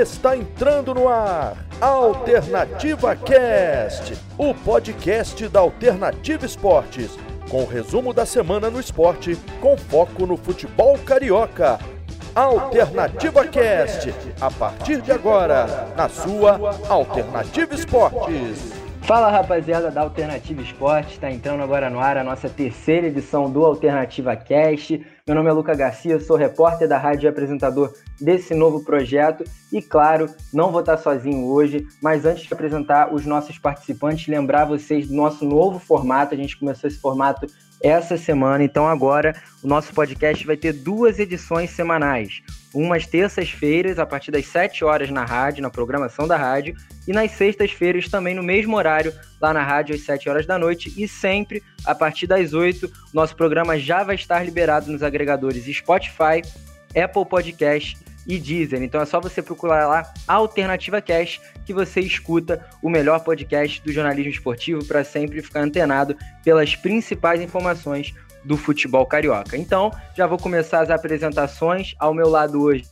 [0.00, 7.18] Está entrando no ar Alternativa Cast, o podcast da Alternativa Esportes,
[7.50, 11.78] com o resumo da semana no esporte, com foco no futebol carioca.
[12.34, 18.72] Alternativa Cast, a partir de agora, na sua Alternativa Esportes.
[19.02, 23.62] Fala rapaziada da Alternativa Esporte, está entrando agora no ar a nossa terceira edição do
[23.62, 25.04] Alternativa Cast.
[25.24, 29.44] Meu nome é Luca Garcia, sou repórter da rádio e apresentador desse novo projeto.
[29.72, 34.64] E claro, não vou estar sozinho hoje, mas antes de apresentar os nossos participantes, lembrar
[34.64, 36.34] vocês do nosso novo formato.
[36.34, 37.46] A gente começou esse formato
[37.82, 42.42] essa semana, então agora o nosso podcast vai ter duas edições semanais
[42.74, 46.74] umas terças-feiras, a partir das 7 horas na rádio, na programação da rádio,
[47.06, 50.92] e nas sextas-feiras também no mesmo horário, lá na rádio, às 7 horas da noite,
[50.96, 52.90] e sempre a partir das 8.
[53.12, 56.42] Nosso programa já vai estar liberado nos agregadores Spotify,
[56.96, 58.82] Apple Podcast e Deezer.
[58.82, 63.92] Então é só você procurar lá Alternativa Cash que você escuta o melhor podcast do
[63.92, 69.56] jornalismo esportivo para sempre ficar antenado pelas principais informações do futebol carioca.
[69.56, 71.94] Então, já vou começar as apresentações.
[71.98, 72.84] Ao meu lado hoje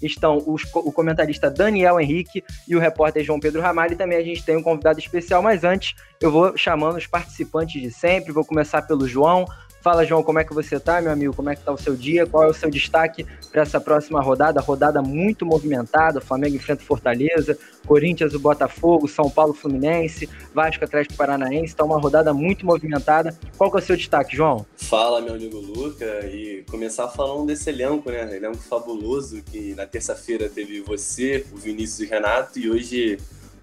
[0.00, 3.94] estão os, o comentarista Daniel Henrique e o repórter João Pedro Ramalho.
[3.94, 7.80] E também a gente tem um convidado especial, mas antes eu vou chamando os participantes
[7.80, 8.32] de sempre.
[8.32, 9.44] Vou começar pelo João.
[9.84, 11.36] Fala, João, como é que você tá, meu amigo?
[11.36, 12.24] Como é que tá o seu dia?
[12.24, 14.58] Qual é o seu destaque para essa próxima rodada?
[14.58, 16.22] Rodada muito movimentada.
[16.22, 21.76] Flamengo enfrenta Fortaleza, Corinthians, o Botafogo, São Paulo, Fluminense, Vasco, Atlético Paranaense.
[21.76, 23.38] Tá uma rodada muito movimentada.
[23.58, 24.64] Qual que é o seu destaque, João?
[24.74, 26.26] Fala, meu amigo Luca.
[26.28, 28.34] E começar falando desse elenco, né?
[28.34, 33.18] Elenco fabuloso que na terça-feira teve você, o Vinícius e o Renato, e hoje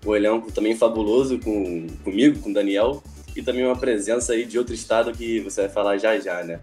[0.06, 3.02] o elenco também fabuloso com, comigo, com o Daniel
[3.36, 6.60] e também uma presença aí de outro estado que você vai falar já já, né?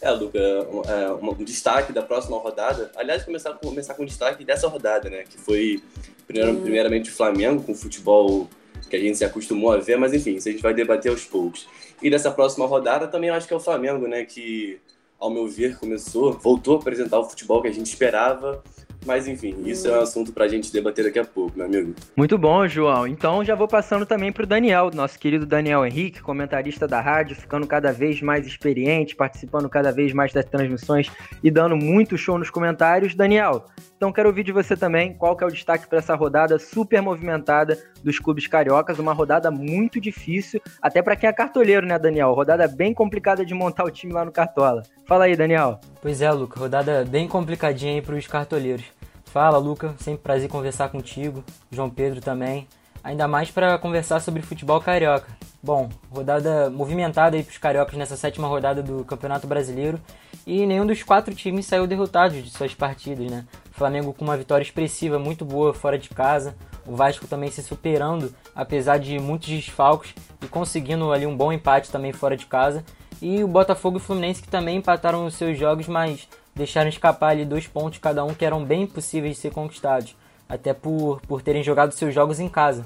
[0.00, 0.38] É, Luca,
[0.70, 2.90] um, é, um destaque da próxima rodada.
[2.96, 5.22] Aliás, começar, começar com o destaque dessa rodada, né?
[5.22, 5.80] Que foi,
[6.26, 8.48] primeiro, primeiramente, o Flamengo, com o futebol
[8.90, 11.24] que a gente se acostumou a ver, mas enfim, isso a gente vai debater aos
[11.24, 11.68] poucos.
[12.02, 14.24] E dessa próxima rodada também acho que é o Flamengo, né?
[14.24, 14.80] Que,
[15.20, 18.60] ao meu ver, começou, voltou a apresentar o futebol que a gente esperava
[19.04, 21.94] mas enfim, isso é um assunto para a gente debater daqui a pouco, meu amigo.
[22.16, 23.06] Muito bom, João.
[23.06, 27.36] Então já vou passando também para o Daniel, nosso querido Daniel Henrique, comentarista da rádio,
[27.36, 31.10] ficando cada vez mais experiente, participando cada vez mais das transmissões
[31.42, 33.14] e dando muito show nos comentários.
[33.14, 33.66] Daniel,
[34.02, 37.00] então quero ouvir de você também qual que é o destaque para essa rodada super
[37.00, 42.32] movimentada dos clubes cariocas, uma rodada muito difícil, até para quem é cartoleiro, né, Daniel?
[42.32, 44.82] Rodada bem complicada de montar o time lá no Cartola.
[45.06, 45.80] Fala aí, Daniel.
[46.00, 48.86] Pois é, Luca, rodada bem complicadinha aí para os cartoleiros.
[49.26, 52.66] Fala, Luca, sempre prazer conversar contigo, João Pedro também.
[53.04, 55.28] Ainda mais para conversar sobre futebol carioca.
[55.62, 60.00] Bom, rodada movimentada aí para os cariocas nessa sétima rodada do Campeonato Brasileiro
[60.46, 63.44] e nenhum dos quatro times saiu derrotado de suas partidas, né?
[63.70, 66.54] O Flamengo com uma vitória expressiva muito boa fora de casa,
[66.86, 71.90] o Vasco também se superando apesar de muitos desfalques e conseguindo ali um bom empate
[71.90, 72.84] também fora de casa.
[73.20, 77.30] E o Botafogo e o Fluminense que também empataram os seus jogos, mas deixaram escapar
[77.30, 80.16] ali dois pontos cada um que eram bem possíveis de ser conquistados,
[80.48, 82.84] até por, por terem jogado seus jogos em casa.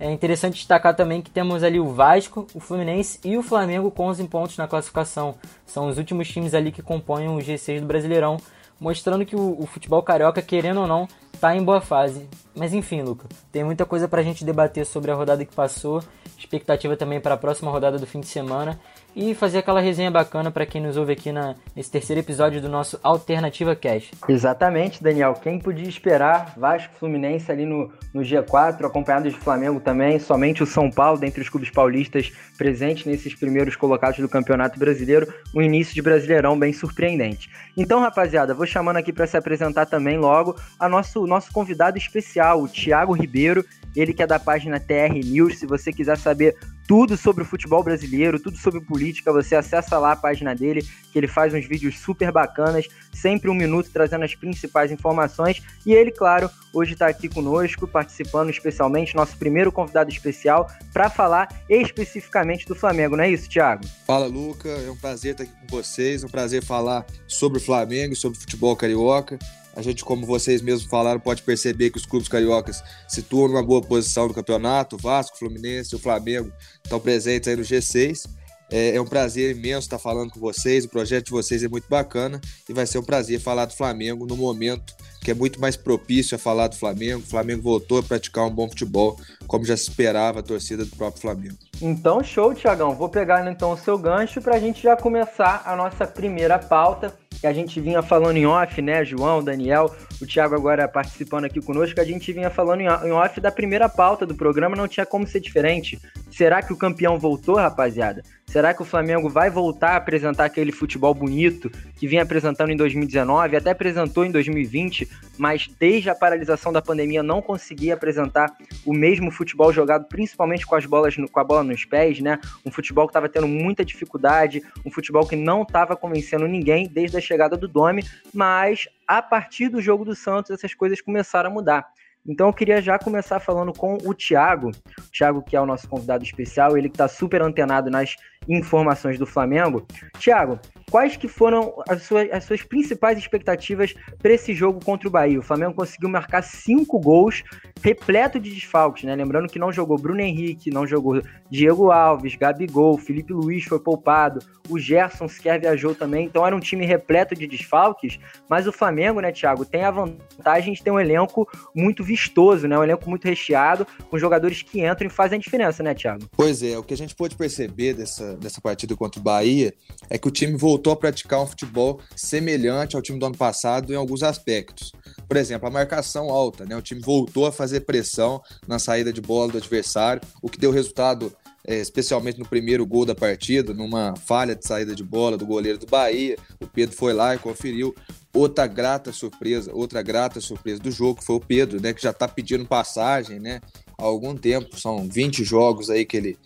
[0.00, 4.06] É interessante destacar também que temos ali o Vasco, o Fluminense e o Flamengo com
[4.06, 5.34] 11 pontos na classificação.
[5.66, 8.38] São os últimos times ali que compõem o G6 do Brasileirão,
[8.80, 12.28] mostrando que o, o futebol carioca, querendo ou não, está em boa fase.
[12.54, 16.02] Mas enfim, Luca, tem muita coisa para a gente debater sobre a rodada que passou,
[16.36, 18.78] expectativa também para a próxima rodada do fim de semana
[19.14, 22.68] e fazer aquela resenha bacana para quem nos ouve aqui na, nesse terceiro episódio do
[22.68, 24.10] nosso Alternativa Cash.
[24.28, 25.34] Exatamente, Daniel.
[25.34, 30.66] Quem podia esperar Vasco Fluminense ali no, no G4, acompanhado de Flamengo também, somente o
[30.66, 35.94] São Paulo, dentre os clubes paulistas presentes nesses primeiros colocados do Campeonato Brasileiro, um início
[35.94, 37.50] de Brasileirão bem surpreendente.
[37.76, 42.62] Então, rapaziada, vou chamando aqui para se apresentar também logo a nosso nosso convidado especial,
[42.62, 43.64] o Thiago Ribeiro,
[43.94, 45.58] ele que é da página TR News.
[45.58, 50.10] Se você quiser saber tudo sobre o futebol brasileiro, tudo sobre política, você acessa lá
[50.10, 54.34] a página dele, que ele faz uns vídeos super bacanas, sempre um minuto trazendo as
[54.34, 55.62] principais informações.
[55.86, 61.48] E ele, claro, hoje está aqui conosco, participando especialmente, nosso primeiro convidado especial, para falar
[61.68, 63.86] especificamente do Flamengo, não é isso, Thiago?
[64.04, 64.68] Fala, Luca.
[64.68, 68.36] É um prazer estar aqui com vocês, é um prazer falar sobre o Flamengo, sobre
[68.36, 69.38] o futebol carioca.
[69.80, 73.80] A gente, como vocês mesmos falaram, pode perceber que os clubes cariocas situam numa boa
[73.80, 74.96] posição no campeonato.
[74.96, 76.52] O Vasco, o Fluminense o Flamengo
[76.84, 78.28] estão presentes aí no G6.
[78.70, 80.84] É, é, um prazer imenso estar falando com vocês.
[80.84, 84.26] O projeto de vocês é muito bacana e vai ser um prazer falar do Flamengo
[84.26, 87.20] no momento que é muito mais propício a falar do Flamengo.
[87.20, 90.96] O Flamengo voltou a praticar um bom futebol, como já se esperava a torcida do
[90.96, 91.56] próprio Flamengo.
[91.80, 92.94] Então, show, Tiagão.
[92.94, 97.14] Vou pegar então o seu gancho para a gente já começar a nossa primeira pauta
[97.40, 101.58] que a gente vinha falando em off, né, João, Daniel, o Thiago agora participando aqui
[101.58, 105.26] conosco, a gente vinha falando em off da primeira pauta do programa, não tinha como
[105.26, 105.98] ser diferente.
[106.30, 108.22] Será que o campeão voltou, rapaziada?
[108.46, 112.76] Será que o Flamengo vai voltar a apresentar aquele futebol bonito que vinha apresentando em
[112.76, 115.08] 2019, até apresentou em 2020,
[115.38, 118.54] mas desde a paralisação da pandemia não conseguia apresentar
[118.84, 122.38] o mesmo futebol jogado, principalmente com as bolas com a bola nos pés, né?
[122.64, 127.16] Um futebol que estava tendo muita dificuldade, um futebol que não estava convencendo ninguém desde
[127.16, 128.04] a chegada do Domi,
[128.34, 131.86] mas a partir do jogo do Santos essas coisas começaram a mudar.
[132.26, 135.88] Então eu queria já começar falando com o Thiago, o Thiago que é o nosso
[135.88, 138.14] convidado especial, ele que está super antenado nas
[138.50, 139.86] informações do Flamengo.
[140.18, 140.58] Thiago,
[140.90, 145.38] quais que foram as suas, as suas principais expectativas para esse jogo contra o Bahia?
[145.38, 147.42] O Flamengo conseguiu marcar cinco gols,
[147.82, 149.14] repleto de desfalques, né?
[149.14, 154.40] Lembrando que não jogou Bruno Henrique, não jogou Diego Alves, Gabigol, Felipe Luiz foi poupado,
[154.68, 158.18] o Gerson sequer viajou também, então era um time repleto de desfalques,
[158.48, 162.78] mas o Flamengo, né, Thiago, tem a vantagem de ter um elenco muito vistoso, né?
[162.78, 166.24] Um elenco muito recheado, com jogadores que entram e fazem a diferença, né, Thiago?
[166.36, 169.72] Pois é, o que a gente pôde perceber dessa, dessa partida contra o Bahia
[170.08, 173.92] é que o time voltou a praticar um futebol semelhante ao time do ano passado
[173.92, 174.92] em alguns aspectos.
[175.28, 176.76] Por exemplo, a marcação alta, né?
[176.76, 180.70] O time voltou a fazer pressão na saída de bola do adversário, o que deu
[180.70, 181.32] resultado
[181.66, 185.78] é, especialmente no primeiro gol da partida, numa falha de saída de bola do goleiro
[185.78, 186.36] do Bahia.
[186.60, 187.94] O Pedro foi lá e conferiu.
[188.32, 192.28] Outra grata surpresa, outra grata surpresa do jogo foi o Pedro, né, que já está
[192.28, 193.60] pedindo passagem, né,
[193.98, 194.78] há algum tempo.
[194.78, 196.38] São 20 jogos aí que ele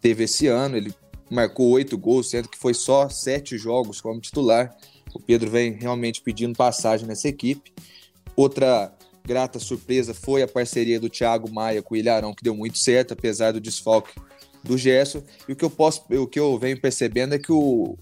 [0.00, 0.76] teve esse ano.
[0.76, 0.94] Ele
[1.30, 4.76] marcou oito gols, sendo que foi só sete jogos como titular.
[5.14, 7.72] O Pedro vem realmente pedindo passagem nessa equipe.
[8.34, 8.92] Outra
[9.24, 13.12] grata surpresa foi a parceria do Thiago Maia com o Ilharão, que deu muito certo,
[13.12, 14.12] apesar do desfalque
[14.62, 15.22] do Gerson.
[15.48, 17.96] E o que eu posso, o que eu venho percebendo é que o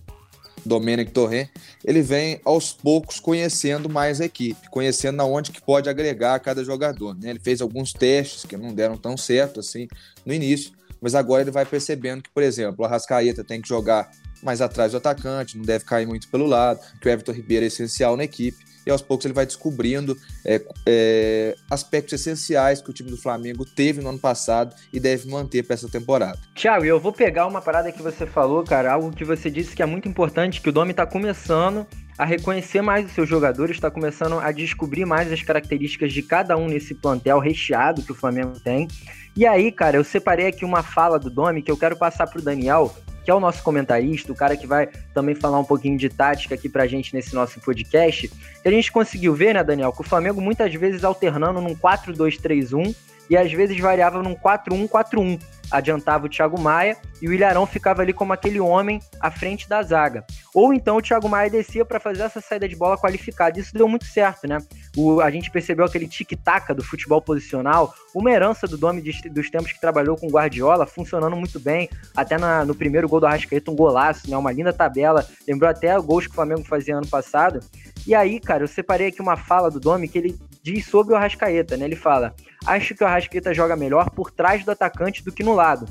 [0.65, 1.49] Domenic Torrent,
[1.85, 7.15] ele vem aos poucos conhecendo mais a equipe, conhecendo aonde que pode agregar cada jogador.
[7.15, 7.31] Né?
[7.31, 9.87] Ele fez alguns testes que não deram tão certo assim
[10.25, 10.73] no início,
[11.05, 14.11] mas agora ele vai percebendo que, por exemplo, a Rascaeta tem que jogar
[14.43, 17.69] mais atrás do atacante, não deve cair muito pelo lado, que o Everton Ribeiro é
[17.69, 20.17] essencial na equipe e aos poucos ele vai descobrindo
[20.47, 25.29] é, é, aspectos essenciais que o time do Flamengo teve no ano passado e deve
[25.29, 26.39] manter para essa temporada.
[26.55, 29.83] Thiago, eu vou pegar uma parada que você falou, cara, algo que você disse que
[29.83, 31.87] é muito importante, que o Domi está começando
[32.17, 36.57] a reconhecer mais os seus jogadores, está começando a descobrir mais as características de cada
[36.57, 38.89] um nesse plantel recheado que o Flamengo tem.
[39.37, 42.39] E aí, cara, eu separei aqui uma fala do Domi que eu quero passar para
[42.39, 42.95] o Daniel,
[43.25, 46.55] que é o nosso comentarista, o cara que vai também falar um pouquinho de tática
[46.55, 48.31] aqui pra gente nesse nosso podcast.
[48.65, 52.95] E a gente conseguiu ver, né, Daniel, que o Flamengo muitas vezes alternando num 4-2-3-1
[53.29, 55.41] e às vezes variava num 4-1-4-1
[55.71, 59.83] adiantava o Thiago Maia e o Ilharão ficava ali como aquele homem à frente da
[59.83, 60.25] zaga.
[60.55, 63.59] Ou então o Thiago Maia descia para fazer essa saída de bola qualificada.
[63.59, 64.59] Isso deu muito certo, né?
[64.97, 69.73] O, a gente percebeu aquele tic-tac do futebol posicional, uma herança do Domi dos tempos
[69.73, 71.89] que trabalhou com Guardiola, funcionando muito bem.
[72.17, 74.37] Até na, no primeiro gol do Arrascaeta, um golaço, né?
[74.37, 75.27] Uma linda tabela.
[75.47, 77.61] Lembrou até gols que o Flamengo fazia ano passado.
[78.07, 81.17] E aí, cara, eu separei aqui uma fala do Domi que ele diz sobre o
[81.17, 81.85] Arrascaeta, né?
[81.85, 82.35] Ele fala:
[82.67, 85.87] Acho que o Arrascaeta joga melhor por trás do atacante do que no lado.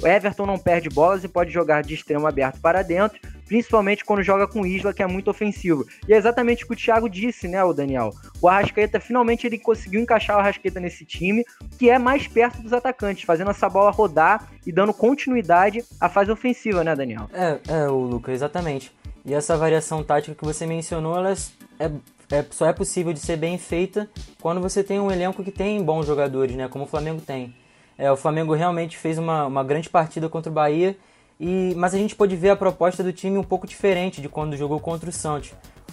[0.00, 4.22] O Everton não perde bolas e pode jogar de extremo aberto para dentro, principalmente quando
[4.22, 5.84] joga com Isla, que é muito ofensivo.
[6.06, 8.12] E é exatamente o que o Thiago disse, né, o Daniel?
[8.40, 11.44] O Arrascaeta, finalmente, ele conseguiu encaixar o Arrascaeta nesse time,
[11.76, 16.30] que é mais perto dos atacantes, fazendo essa bola rodar e dando continuidade à fase
[16.30, 17.28] ofensiva, né, Daniel?
[17.32, 18.92] É, é o Lucas, exatamente.
[19.24, 21.34] E essa variação tática que você mencionou, ela
[21.80, 21.90] é,
[22.30, 24.08] é, só é possível de ser bem feita
[24.40, 26.68] quando você tem um elenco que tem bons jogadores, né?
[26.68, 27.54] Como o Flamengo tem.
[27.96, 30.96] É, o Flamengo realmente fez uma, uma grande partida contra o Bahia,
[31.40, 34.56] e, mas a gente pôde ver a proposta do time um pouco diferente de quando
[34.56, 35.52] jogou contra o Santos.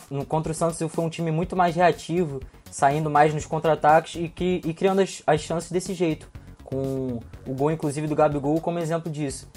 [0.10, 4.32] No, contra o Santos foi um time muito mais reativo, saindo mais nos contra-ataques e,
[4.66, 6.30] e criando as, as chances desse jeito,
[6.64, 9.48] com o gol inclusive do Gabigol como exemplo disso.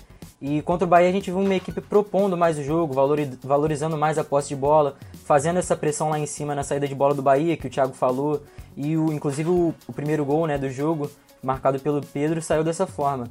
[0.41, 2.95] E contra o Bahia a gente viu uma equipe propondo mais o jogo,
[3.43, 4.95] valorizando mais a posse de bola,
[5.25, 7.93] fazendo essa pressão lá em cima na saída de bola do Bahia, que o Thiago
[7.93, 8.43] falou,
[8.77, 11.11] e o, inclusive o, o primeiro gol né, do jogo,
[11.43, 13.29] marcado pelo Pedro, saiu dessa forma.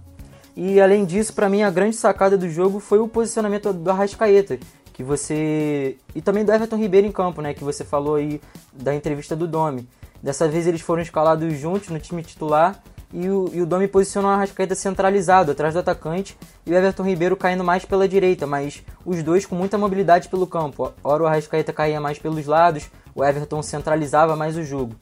[0.55, 4.59] E além disso, para mim a grande sacada do jogo foi o posicionamento do Arrascaeta,
[4.91, 8.41] que você e também do Everton Ribeiro em campo, né, que você falou aí
[8.73, 9.87] da entrevista do Domi.
[10.21, 12.81] Dessa vez eles foram escalados juntos no time titular
[13.13, 17.03] e o, e o Domi posicionou a Arrascaeta centralizado, atrás do atacante, e o Everton
[17.03, 20.93] Ribeiro caindo mais pela direita, mas os dois com muita mobilidade pelo campo.
[21.03, 24.95] Ora o Arrascaeta caía mais pelos lados, o Everton centralizava mais o jogo.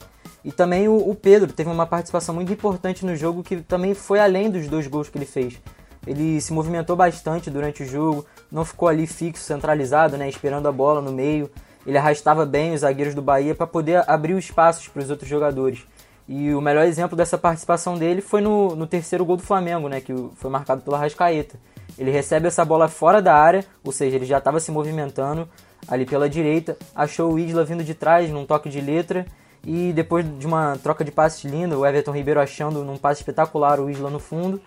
[0.43, 4.19] E também o, o Pedro teve uma participação muito importante no jogo que também foi
[4.19, 5.59] além dos dois gols que ele fez.
[6.05, 10.71] Ele se movimentou bastante durante o jogo, não ficou ali fixo, centralizado, né, esperando a
[10.71, 11.49] bola no meio.
[11.85, 15.27] ele arrastava bem os zagueiros do Bahia para poder abrir os espaços para os outros
[15.27, 15.83] jogadores.
[16.27, 20.01] E o melhor exemplo dessa participação dele foi no, no terceiro gol do Flamengo, né,
[20.01, 21.57] que foi marcado pela Rascaeta.
[21.97, 25.47] Ele recebe essa bola fora da área, ou seja, ele já estava se movimentando
[25.87, 29.25] ali pela direita, achou o Isla vindo de trás num toque de letra
[29.63, 33.79] e depois de uma troca de passes linda, o Everton Ribeiro achando num passe espetacular
[33.79, 34.59] o Isla no fundo,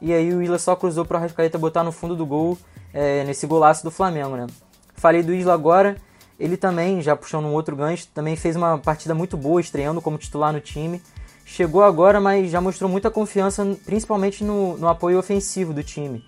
[0.00, 2.58] e aí o Isla só cruzou para o Rascaeta botar no fundo do gol
[2.92, 4.46] é, nesse golaço do Flamengo, né.
[4.94, 5.96] Falei do Isla agora,
[6.38, 10.18] ele também, já puxando um outro gancho, também fez uma partida muito boa, estreando como
[10.18, 11.00] titular no time.
[11.44, 16.24] Chegou agora, mas já mostrou muita confiança, principalmente no, no apoio ofensivo do time.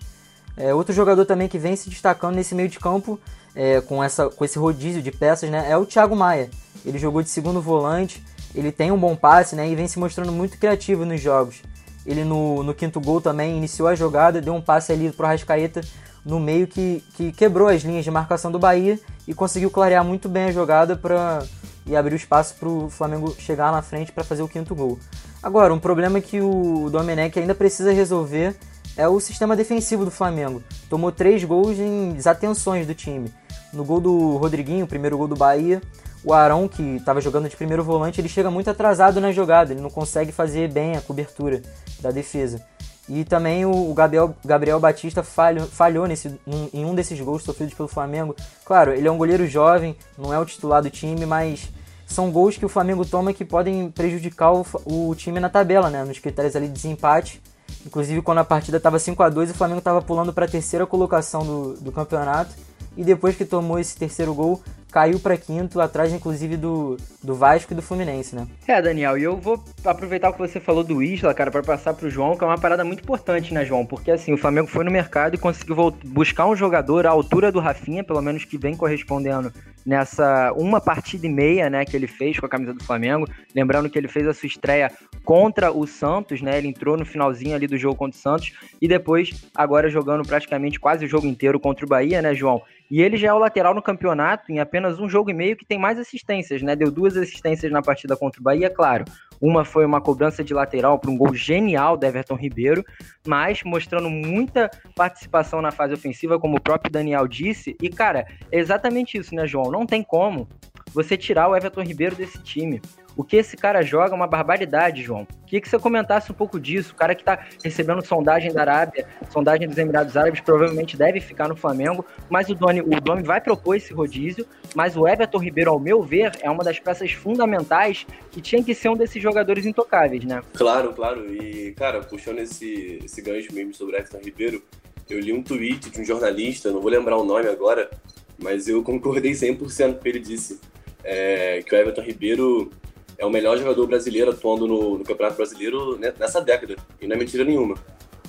[0.55, 3.19] É, outro jogador também que vem se destacando nesse meio de campo,
[3.53, 6.49] é, com, essa, com esse rodízio de peças, né, é o Thiago Maia.
[6.85, 8.23] Ele jogou de segundo volante,
[8.55, 11.61] ele tem um bom passe né, e vem se mostrando muito criativo nos jogos.
[12.05, 15.29] Ele no, no quinto gol também iniciou a jogada, deu um passe ali para o
[15.29, 15.81] Rascaeta
[16.27, 20.27] no meio que, que quebrou as linhas de marcação do Bahia e conseguiu clarear muito
[20.27, 21.41] bem a jogada para
[21.85, 24.99] e abrir o espaço para o Flamengo chegar na frente para fazer o quinto gol.
[25.41, 28.57] Agora, um problema que o Domenech ainda precisa resolver
[28.97, 30.61] é o sistema defensivo do Flamengo.
[30.89, 33.31] Tomou três gols em desatenções do time.
[33.71, 35.81] No gol do Rodriguinho, o primeiro gol do Bahia,
[36.23, 39.81] o Arão, que estava jogando de primeiro volante, ele chega muito atrasado na jogada, ele
[39.81, 41.61] não consegue fazer bem a cobertura
[42.01, 42.61] da defesa.
[43.09, 46.39] E também o Gabriel, Gabriel Batista falhou, falhou nesse,
[46.73, 48.35] em um desses gols sofridos pelo Flamengo.
[48.65, 51.69] Claro, ele é um goleiro jovem, não é o titular do time, mas
[52.05, 56.03] são gols que o Flamengo toma que podem prejudicar o, o time na tabela, né?
[56.03, 57.41] Nos critérios ali de desempate.
[57.85, 60.85] Inclusive, quando a partida estava 5 a 2 o Flamengo estava pulando para a terceira
[60.85, 62.53] colocação do, do campeonato.
[62.97, 67.73] E depois que tomou esse terceiro gol, caiu para quinto, atrás inclusive do, do Vasco
[67.73, 68.47] e do Fluminense, né?
[68.67, 71.93] É, Daniel, e eu vou aproveitar o que você falou do Isla, cara, para passar
[71.93, 73.85] pro João, que é uma parada muito importante, né, João?
[73.85, 77.59] Porque assim, o Flamengo foi no mercado e conseguiu buscar um jogador à altura do
[77.59, 79.51] Rafinha, pelo menos que vem correspondendo
[79.85, 83.25] nessa uma partida e meia, né, que ele fez com a camisa do Flamengo.
[83.55, 84.91] Lembrando que ele fez a sua estreia
[85.23, 86.57] contra o Santos, né?
[86.57, 90.79] Ele entrou no finalzinho ali do jogo contra o Santos e depois agora jogando praticamente
[90.79, 92.61] quase o jogo inteiro contra o Bahia, né, João?
[92.89, 95.65] E ele já é o lateral no campeonato em apenas um jogo e meio que
[95.65, 96.75] tem mais assistências, né?
[96.75, 99.05] Deu duas assistências na partida contra o Bahia, claro.
[99.39, 102.83] Uma foi uma cobrança de lateral para um gol genial do Everton Ribeiro,
[103.25, 107.75] mas mostrando muita participação na fase ofensiva, como o próprio Daniel disse.
[107.81, 109.71] E, cara, é exatamente isso, né, João?
[109.71, 110.47] Não tem como
[110.93, 112.81] você tirar o Everton Ribeiro desse time.
[113.17, 115.27] O que esse cara joga é uma barbaridade, João.
[115.47, 116.93] Queria que você comentasse um pouco disso.
[116.93, 121.47] O cara que está recebendo sondagem da Arábia, sondagem dos Emirados Árabes, provavelmente deve ficar
[121.47, 124.45] no Flamengo, mas o Doni, o Domi vai propor esse rodízio.
[124.75, 128.75] Mas o Everton Ribeiro, ao meu ver, é uma das peças fundamentais que tinha que
[128.75, 130.43] ser um desses jogadores intocáveis, né?
[130.53, 131.25] Claro, claro.
[131.33, 134.61] E, cara, puxando esse, esse gancho mesmo sobre o Everton Ribeiro,
[135.09, 137.89] eu li um tweet de um jornalista, não vou lembrar o nome agora,
[138.37, 140.59] mas eu concordei 100% com o que ele disse.
[141.03, 142.69] É, que o Everton Ribeiro
[143.17, 146.75] é o melhor jogador brasileiro atuando no, no Campeonato Brasileiro nessa década.
[147.01, 147.75] E não é mentira nenhuma.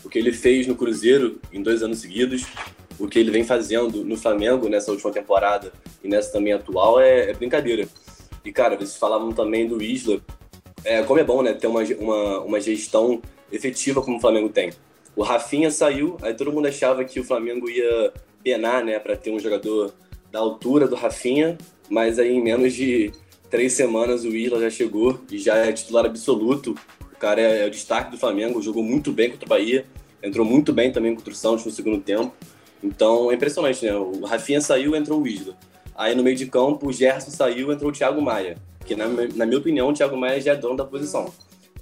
[0.04, 2.46] O que ele fez no Cruzeiro em dois anos seguidos,
[2.98, 7.30] o que ele vem fazendo no Flamengo nessa última temporada e nessa também atual é,
[7.30, 7.86] é brincadeira.
[8.44, 10.20] E, cara, vocês falavam também do Isla.
[10.84, 13.20] É, como é bom, né, ter uma, uma, uma gestão
[13.52, 14.72] efetiva como o Flamengo tem.
[15.14, 19.30] O Rafinha saiu, aí todo mundo achava que o Flamengo ia penar, né, para ter
[19.30, 19.92] um jogador
[20.30, 21.58] da altura do Rafinha,
[21.90, 23.12] mas aí em menos de
[23.50, 26.74] três semanas o Isla já chegou e já é titular absoluto.
[27.00, 29.86] O cara é, é, o destaque do Flamengo, jogou muito bem contra o Bahia,
[30.22, 32.32] entrou muito bem também contra o Santos no segundo tempo.
[32.82, 33.94] Então é impressionante, né?
[33.96, 35.56] O Rafinha saiu, entrou o Isla.
[35.94, 38.56] Aí no meio de campo o Gerson saiu, entrou o Thiago Maia.
[38.84, 41.32] Que na, na minha opinião o Thiago Maia já é dono da posição.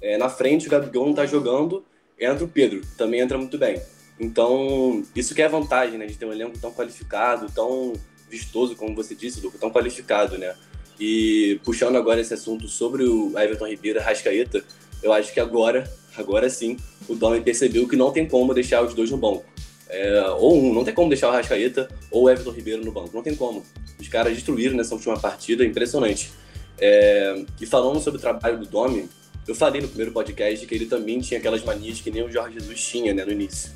[0.01, 1.83] É, na frente o Gabigol não tá jogando,
[2.19, 3.79] entra o Pedro, também entra muito bem.
[4.19, 6.07] Então, isso que é a vantagem, né?
[6.07, 7.93] De ter um elenco tão qualificado, tão
[8.29, 10.55] vistoso, como você disse, Luca, tão qualificado, né?
[10.99, 14.63] E puxando agora esse assunto sobre o Everton Ribeiro Rascaeta,
[15.01, 16.77] eu acho que agora, agora sim,
[17.07, 19.45] o Domi percebeu que não tem como deixar os dois no banco.
[19.89, 23.11] É, ou um, não tem como deixar o Rascaeta ou o Everton Ribeiro no banco,
[23.13, 23.63] não tem como.
[23.99, 26.31] Os caras destruíram nessa última partida, impressionante.
[26.79, 29.07] É, e falando sobre o trabalho do Domi,
[29.47, 32.59] eu falei no primeiro podcast que ele também tinha aquelas manias que nem o Jorge
[32.59, 33.71] Jesus tinha né, no início.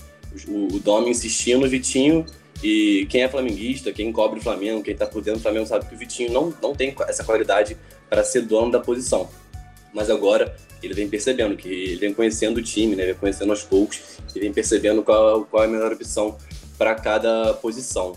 [0.47, 2.25] O, o Domi insistia no Vitinho
[2.63, 5.85] e quem é flamenguista, quem cobre o Flamengo, quem tá por dentro do Flamengo sabe
[5.87, 7.75] que o Vitinho não, não tem essa qualidade
[8.09, 9.29] para ser dono da posição.
[9.93, 13.05] Mas agora ele vem percebendo que ele vem conhecendo o time, né?
[13.05, 13.99] Vem conhecendo aos poucos
[14.35, 16.37] e vem percebendo qual, qual é a melhor opção
[16.77, 18.15] para cada posição.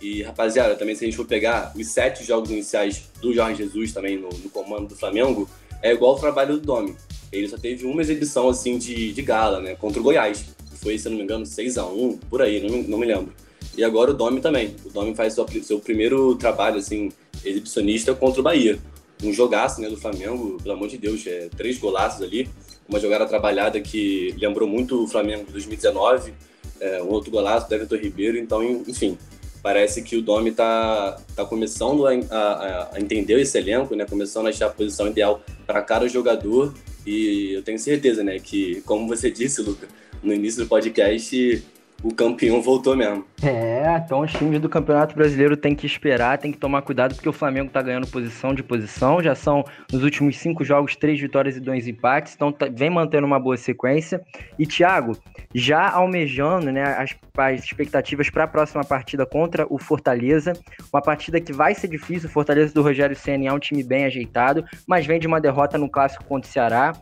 [0.00, 3.92] E, rapaziada, também se a gente for pegar os sete jogos iniciais do Jorge Jesus
[3.92, 5.48] também no, no comando do Flamengo,
[5.82, 6.96] é igual o trabalho do Domi.
[7.30, 9.74] Ele só teve uma exibição, assim, de, de gala, né?
[9.74, 10.44] Contra o Goiás.
[10.76, 13.32] Foi, se não me engano, 6 a 1 por aí, não, não me lembro.
[13.80, 14.76] E agora o Domi também.
[14.84, 17.10] O Domi faz seu, seu primeiro trabalho, assim,
[17.42, 18.78] exibicionista contra o Bahia.
[19.24, 22.46] Um jogaço né, do Flamengo, pelo amor de Deus, é, três golaços ali.
[22.86, 26.34] Uma jogada trabalhada que lembrou muito o Flamengo de 2019,
[26.78, 28.36] é, um outro golaço do Everton Ribeiro.
[28.36, 29.16] Então, enfim,
[29.62, 34.04] parece que o Domi está tá começando a, a, a, entender esse elenco, né?
[34.04, 36.74] começando a achar a posição ideal para cada jogador.
[37.06, 39.88] E eu tenho certeza né, que, como você disse, Luca,
[40.22, 41.64] no início do podcast,
[42.02, 43.24] o campeão voltou mesmo.
[43.42, 47.28] É, então os times do Campeonato Brasileiro tem que esperar, tem que tomar cuidado, porque
[47.28, 49.22] o Flamengo tá ganhando posição de posição.
[49.22, 53.26] Já são, nos últimos cinco jogos, três vitórias e dois empates, então tá, vem mantendo
[53.26, 54.20] uma boa sequência.
[54.58, 55.16] E, Thiago,
[55.54, 60.52] já almejando né, as, as expectativas para a próxima partida contra o Fortaleza,
[60.92, 62.28] uma partida que vai ser difícil.
[62.28, 65.76] O Fortaleza do Rogério Senna é um time bem ajeitado, mas vem de uma derrota
[65.76, 66.92] no clássico contra o Ceará.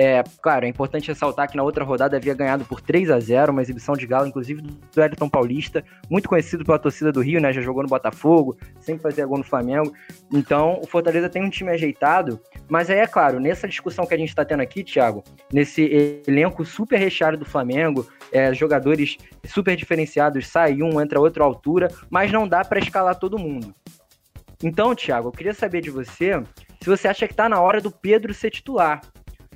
[0.00, 3.50] É, claro, é importante ressaltar que na outra rodada havia ganhado por 3 a 0
[3.50, 7.52] uma exibição de galo, inclusive do Elton Paulista, muito conhecido pela torcida do Rio, né?
[7.52, 9.92] Já jogou no Botafogo, sempre fazia gol no Flamengo.
[10.32, 14.16] Então, o Fortaleza tem um time ajeitado, mas aí é claro, nessa discussão que a
[14.16, 20.46] gente está tendo aqui, Thiago, nesse elenco super recheado do Flamengo, é, jogadores super diferenciados,
[20.46, 23.74] sai um, entra outro altura, mas não dá para escalar todo mundo.
[24.62, 26.40] Então, Thiago, eu queria saber de você
[26.80, 29.00] se você acha que está na hora do Pedro ser titular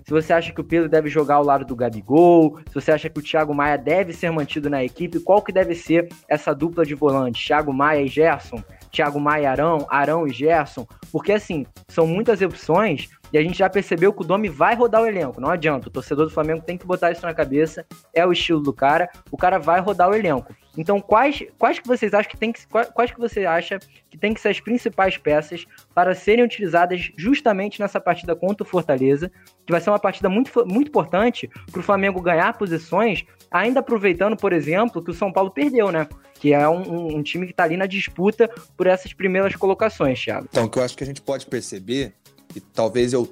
[0.04, 3.08] se você acha que o Pedro deve jogar ao lado do Gabigol, se você acha
[3.08, 6.84] que o Thiago Maia deve ser mantido na equipe, qual que deve ser essa dupla
[6.84, 7.44] de volantes?
[7.44, 8.62] Thiago Maia e Gerson?
[8.90, 9.86] Thiago Maia e Arão?
[9.88, 10.86] Arão e Gerson?
[11.10, 15.02] Porque, assim, são muitas opções e a gente já percebeu que o Domi vai rodar
[15.02, 15.40] o elenco.
[15.40, 15.88] Não adianta.
[15.88, 17.86] O torcedor do Flamengo tem que botar isso na cabeça.
[18.12, 19.08] É o estilo do cara.
[19.30, 20.54] O cara vai rodar o elenco.
[20.76, 23.78] Então, quais, quais que vocês acham que tem que quais, que você acha
[24.10, 28.66] que tem que ser as principais peças para serem utilizadas justamente nessa partida contra o
[28.66, 29.30] Fortaleza,
[29.66, 34.36] que vai ser uma partida muito, muito importante para o Flamengo ganhar posições, ainda aproveitando,
[34.36, 36.08] por exemplo, que o São Paulo perdeu, né?
[36.34, 40.48] Que é um, um time que está ali na disputa por essas primeiras colocações, Thiago.
[40.50, 42.14] Então, o que eu acho que a gente pode perceber
[42.54, 43.28] e talvez eu,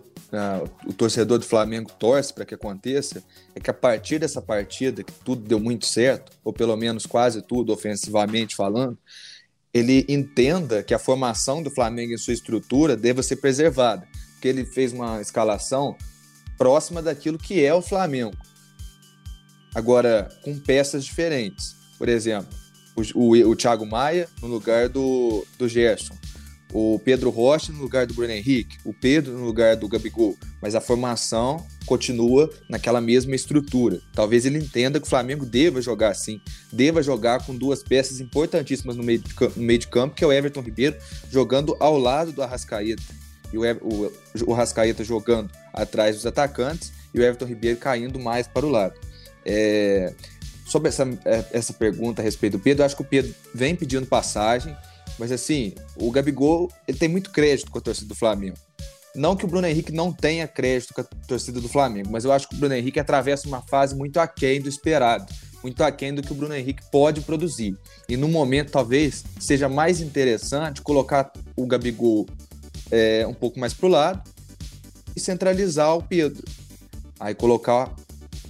[0.87, 3.23] o torcedor do Flamengo torce para que aconteça,
[3.55, 7.43] é que a partir dessa partida, que tudo deu muito certo, ou pelo menos quase
[7.43, 8.97] tudo, ofensivamente falando,
[9.73, 14.65] ele entenda que a formação do Flamengo em sua estrutura deva ser preservada, porque ele
[14.65, 15.97] fez uma escalação
[16.57, 18.37] próxima daquilo que é o Flamengo.
[19.75, 21.77] Agora, com peças diferentes.
[21.97, 22.53] Por exemplo,
[22.97, 26.17] o, o, o Thiago Maia no lugar do, do Gerson
[26.73, 30.75] o Pedro Rocha no lugar do Bruno Henrique, o Pedro no lugar do Gabigol, mas
[30.75, 34.01] a formação continua naquela mesma estrutura.
[34.15, 36.41] Talvez ele entenda que o Flamengo deva jogar assim,
[36.73, 40.27] deva jogar com duas peças importantíssimas no meio de, no meio de campo, que é
[40.27, 40.97] o Everton Ribeiro
[41.31, 43.03] jogando ao lado do Arrascaeta
[43.53, 44.13] e o, o,
[44.47, 48.95] o Arrascaeta jogando atrás dos atacantes e o Everton Ribeiro caindo mais para o lado.
[49.45, 50.13] É,
[50.65, 54.07] sobre essa, é, essa pergunta a respeito do Pedro, acho que o Pedro vem pedindo
[54.07, 54.77] passagem,
[55.21, 58.57] mas assim, o Gabigol ele tem muito crédito com a torcida do Flamengo.
[59.15, 62.33] Não que o Bruno Henrique não tenha crédito com a torcida do Flamengo, mas eu
[62.33, 65.31] acho que o Bruno Henrique atravessa uma fase muito aquém do esperado,
[65.63, 67.77] muito aquém do que o Bruno Henrique pode produzir.
[68.09, 72.27] E no momento, talvez, seja mais interessante colocar o Gabigol
[72.91, 74.23] é, um pouco mais para o lado
[75.15, 76.45] e centralizar o Pedro.
[77.19, 77.95] Aí colocar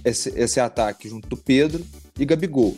[0.05, 1.85] esse, esse ataque junto do Pedro
[2.17, 2.77] e Gabigol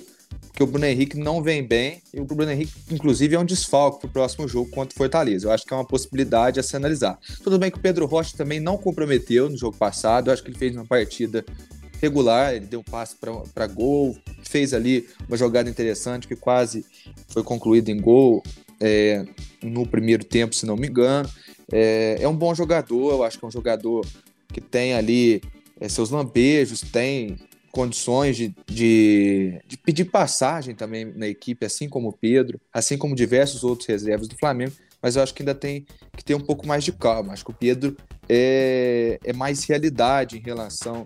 [0.53, 4.01] porque o Bruno Henrique não vem bem e o Bruno Henrique, inclusive, é um desfalque
[4.01, 5.47] para o próximo jogo contra o Fortaleza.
[5.47, 7.17] Eu acho que é uma possibilidade a se analisar.
[7.43, 10.51] Tudo bem que o Pedro Rocha também não comprometeu no jogo passado, eu acho que
[10.51, 11.43] ele fez uma partida
[11.99, 16.85] regular, ele deu um passe para gol, fez ali uma jogada interessante que quase
[17.29, 18.43] foi concluída em gol
[18.79, 19.25] é,
[19.63, 21.27] no primeiro tempo, se não me engano.
[21.71, 24.05] É, é um bom jogador, eu acho que é um jogador
[24.49, 25.41] que tem ali
[25.81, 27.39] é, seus lampejos, tem
[27.73, 33.15] condições de, de, de, pedir passagem também na equipe, assim como o Pedro, assim como
[33.15, 35.83] diversos outros reservas do Flamengo, mas eu acho que ainda tem
[36.15, 37.33] que ter um pouco mais de calma.
[37.33, 37.97] Acho que o Pedro
[38.29, 41.03] é, é mais realidade em relação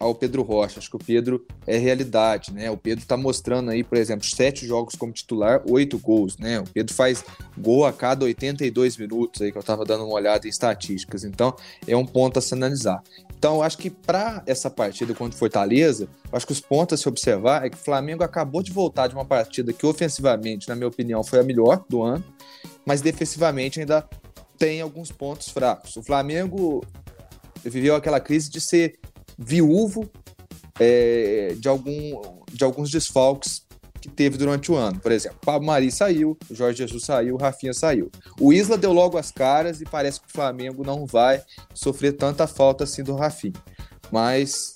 [0.00, 0.78] ao Pedro Rocha.
[0.78, 2.70] Acho que o Pedro é realidade, né?
[2.70, 6.58] O Pedro está mostrando aí, por exemplo, sete jogos como titular, oito gols, né?
[6.58, 7.22] O Pedro faz
[7.58, 11.22] gol a cada 82 minutos aí que eu estava dando uma olhada em estatísticas.
[11.22, 11.54] Então,
[11.86, 13.02] é um ponto a se analisar.
[13.38, 17.08] Então, acho que para essa partida contra o Fortaleza, acho que os pontos a se
[17.08, 20.88] observar é que o Flamengo acabou de voltar de uma partida que ofensivamente, na minha
[20.88, 22.24] opinião, foi a melhor do ano,
[22.86, 24.08] mas defensivamente ainda
[24.58, 25.96] tem alguns pontos fracos.
[25.96, 26.82] O Flamengo
[27.62, 28.98] viveu aquela crise de ser
[29.40, 30.10] viúvo
[30.78, 33.62] é, de, algum, de alguns desfalques
[34.00, 35.00] que teve durante o ano.
[35.00, 38.10] Por exemplo, Pablo Mari saiu, Jorge Jesus saiu, Rafinha saiu.
[38.38, 41.42] O Isla deu logo as caras e parece que o Flamengo não vai
[41.74, 43.54] sofrer tanta falta assim do Rafinha.
[44.10, 44.74] Mas,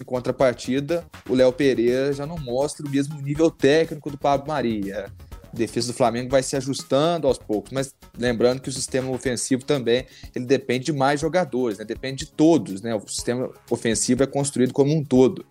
[0.00, 5.12] em contrapartida, o Léo Pereira já não mostra o mesmo nível técnico do Pablo Maria.
[5.54, 10.06] Defesa do Flamengo vai se ajustando aos poucos, mas lembrando que o sistema ofensivo também
[10.34, 11.84] ele depende de mais jogadores, né?
[11.84, 12.82] depende de todos.
[12.82, 12.94] Né?
[12.94, 15.46] O sistema ofensivo é construído como um todo.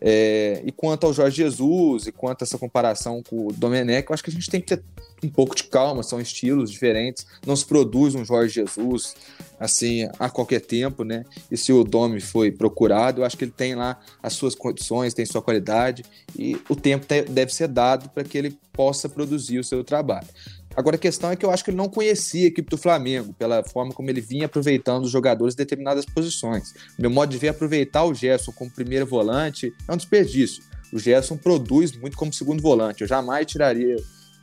[0.00, 4.14] É, e quanto ao Jorge Jesus e quanto a essa comparação com o Domenech, eu
[4.14, 4.82] acho que a gente tem que ter
[5.22, 9.14] um pouco de calma, são estilos diferentes, não se produz um Jorge Jesus
[9.58, 11.24] assim a qualquer tempo, né?
[11.50, 15.14] E se o Domi foi procurado, eu acho que ele tem lá as suas condições,
[15.14, 16.04] tem sua qualidade
[16.38, 20.28] e o tempo deve ser dado para que ele possa produzir o seu trabalho.
[20.76, 23.32] Agora a questão é que eu acho que ele não conhecia a equipe do Flamengo,
[23.38, 26.74] pela forma como ele vinha aproveitando os jogadores em determinadas posições.
[26.98, 30.62] Meu modo de ver aproveitar o Gerson como primeiro volante é um desperdício.
[30.92, 33.00] O Gerson produz muito como segundo volante.
[33.00, 33.96] Eu jamais tiraria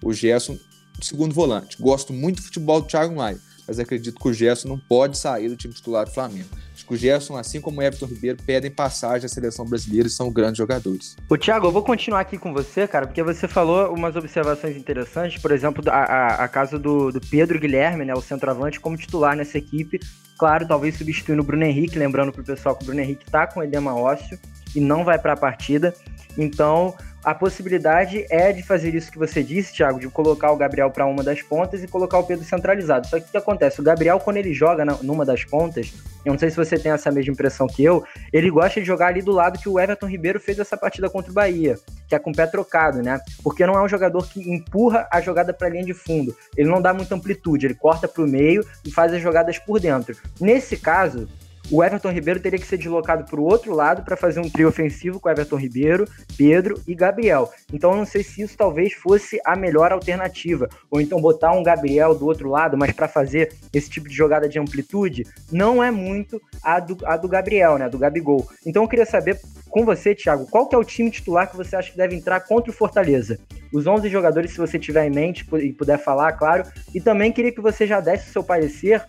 [0.03, 0.57] o Gerson
[0.97, 1.77] do segundo volante.
[1.79, 3.39] Gosto muito do futebol do Thiago Maia,
[3.73, 6.47] mas acredito que o Gerson não pode sair do time titular do Flamengo.
[6.73, 10.11] Acho que o Gerson, assim como o Everton Ribeiro, pedem passagem à seleção brasileira e
[10.11, 11.15] são grandes jogadores.
[11.27, 15.41] O Thiago, eu vou continuar aqui com você, cara, porque você falou umas observações interessantes,
[15.41, 19.35] por exemplo, a, a, a caso do, do Pedro Guilherme, né, o centroavante, como titular
[19.35, 19.99] nessa equipe.
[20.37, 23.63] Claro, talvez substituindo o Bruno Henrique, lembrando pro pessoal que o Bruno Henrique tá com
[23.63, 24.37] edema ósseo
[24.75, 25.95] e não vai para a partida.
[26.37, 30.91] Então, a possibilidade é de fazer isso que você disse, Thiago, de colocar o Gabriel
[30.91, 33.07] para uma das pontas e colocar o Pedro centralizado.
[33.07, 33.79] Só que o que acontece?
[33.79, 35.93] O Gabriel, quando ele joga na, numa das pontas,
[36.25, 39.07] eu não sei se você tem essa mesma impressão que eu, ele gosta de jogar
[39.07, 41.77] ali do lado que o Everton Ribeiro fez essa partida contra o Bahia,
[42.09, 43.19] que é com o pé trocado, né?
[43.41, 46.35] Porque não é um jogador que empurra a jogada para a linha de fundo.
[46.57, 49.79] Ele não dá muita amplitude, ele corta para o meio e faz as jogadas por
[49.79, 50.17] dentro.
[50.41, 51.27] Nesse caso,
[51.73, 54.67] o Everton Ribeiro teria que ser deslocado para o outro lado para fazer um trio
[54.67, 56.07] ofensivo com Everton Ribeiro,
[56.37, 57.51] Pedro e Gabriel.
[57.73, 60.69] Então eu não sei se isso talvez fosse a melhor alternativa.
[60.91, 64.47] Ou então botar um Gabriel do outro lado, mas para fazer esse tipo de jogada
[64.47, 67.89] de amplitude, não é muito a do, a do Gabriel, né?
[67.89, 68.47] Do Gabigol.
[68.63, 71.75] Então eu queria saber com você, Thiago, qual que é o time titular que você
[71.75, 73.39] acha que deve entrar contra o Fortaleza?
[73.73, 76.63] Os 11 jogadores, se você tiver em mente e puder falar, claro.
[76.93, 79.03] E também queria que você já desse o seu parecer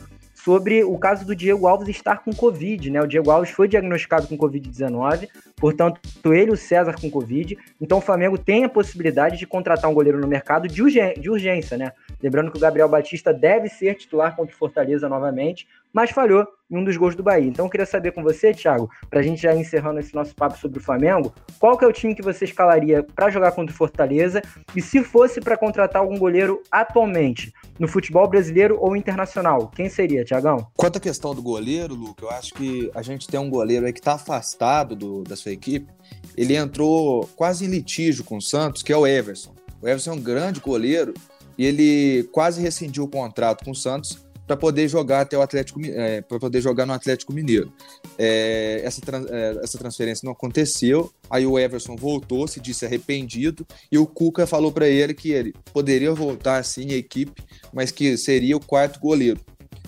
[0.44, 3.00] sobre o caso do Diego Alves estar com Covid, né?
[3.00, 5.26] O Diego Alves foi diagnosticado com Covid-19,
[5.56, 7.56] portanto, ele o César com Covid.
[7.80, 10.82] Então, o Flamengo tem a possibilidade de contratar um goleiro no mercado de,
[11.30, 11.92] urgência, né?
[12.22, 16.76] Lembrando que o Gabriel Batista deve ser titular contra o Fortaleza novamente, mas falhou em
[16.76, 17.46] um dos gols do Bahia.
[17.46, 20.58] Então eu queria saber com você, Thiago, para a gente já encerrando esse nosso papo
[20.58, 23.76] sobre o Flamengo, qual que é o time que você escalaria para jogar contra o
[23.76, 24.42] Fortaleza
[24.74, 30.24] e se fosse para contratar algum goleiro atualmente, no futebol brasileiro ou internacional, quem seria,
[30.24, 30.66] Thiagão?
[30.76, 33.92] Quanto à questão do goleiro, Luca, eu acho que a gente tem um goleiro aí
[33.92, 35.92] que está afastado do, da sua equipe.
[36.36, 39.54] Ele entrou quase em litígio com o Santos, que é o Everson.
[39.80, 41.14] O Everson é um grande goleiro
[41.56, 45.80] e ele quase rescindiu o contrato com o Santos para poder jogar até o Atlético,
[45.84, 47.72] é, para poder jogar no Atlético Mineiro.
[48.18, 51.12] É, essa, é, essa transferência não aconteceu.
[51.30, 55.54] Aí o Everson voltou, se disse arrependido e o Cuca falou para ele que ele
[55.72, 59.40] poderia voltar assim à equipe, mas que seria o quarto goleiro.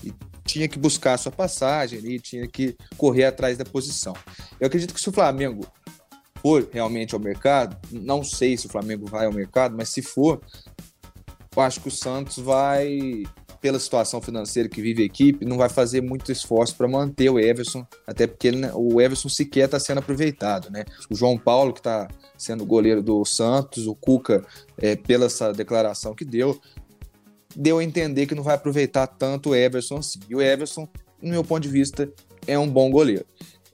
[0.02, 0.12] E
[0.44, 4.14] tinha que buscar a sua passagem e tinha que correr atrás da posição.
[4.58, 5.66] Eu acredito que se o Flamengo
[6.40, 10.40] for realmente ao mercado, não sei se o Flamengo vai ao mercado, mas se for,
[11.54, 13.24] eu acho que o Santos vai
[13.60, 17.38] pela situação financeira que vive a equipe, não vai fazer muito esforço para manter o
[17.38, 20.84] Everson, até porque ele, o Everson sequer está sendo aproveitado, né?
[21.10, 24.44] O João Paulo, que está sendo goleiro do Santos, o Cuca,
[24.78, 26.60] é, pela essa declaração que deu,
[27.54, 30.20] deu a entender que não vai aproveitar tanto o Everson assim.
[30.28, 30.88] E o Everson,
[31.20, 32.10] no meu ponto de vista,
[32.46, 33.24] é um bom goleiro.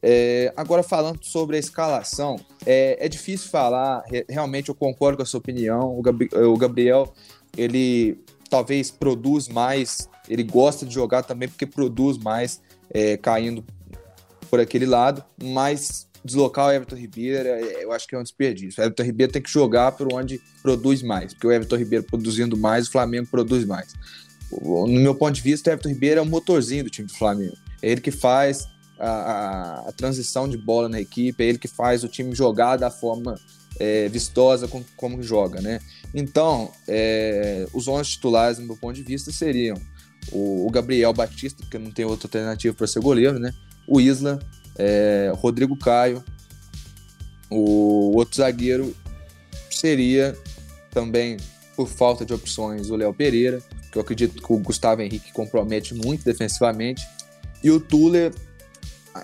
[0.05, 5.27] É, agora, falando sobre a escalação, é, é, difícil falar, realmente eu concordo com a
[5.27, 5.97] sua opinião.
[5.97, 7.15] O, Gabriel,
[7.57, 8.19] ele
[8.53, 12.61] talvez produz mais, ele gosta de jogar também porque produz mais,
[12.91, 13.65] é, caindo
[14.51, 18.83] por aquele lado, mas deslocar o Everton Ribeiro, é, eu acho que é um desperdício.
[18.83, 22.55] O Everton Ribeiro tem que jogar por onde produz mais, porque o Everton Ribeiro produzindo
[22.55, 23.95] mais, o Flamengo produz mais.
[24.51, 27.57] No meu ponto de vista, o Everton Ribeiro é o motorzinho do time do Flamengo.
[27.81, 31.69] É ele que faz a, a, a transição de bola na equipe, é ele que
[31.69, 33.35] faz o time jogar da forma
[33.79, 35.81] é, vistosa como, como joga, né?
[36.15, 39.77] Então, é, os 11 titulares, do meu ponto de vista, seriam
[40.31, 43.53] o, o Gabriel Batista, porque não tem outra alternativa para ser goleiro, né?
[43.87, 44.39] O Isla,
[44.79, 46.23] é, Rodrigo Caio,
[47.51, 48.95] o outro zagueiro
[49.71, 50.37] seria
[50.91, 51.37] também,
[51.75, 55.95] por falta de opções, o Léo Pereira, que eu acredito que o Gustavo Henrique compromete
[55.95, 57.03] muito defensivamente,
[57.63, 58.33] e o Tuller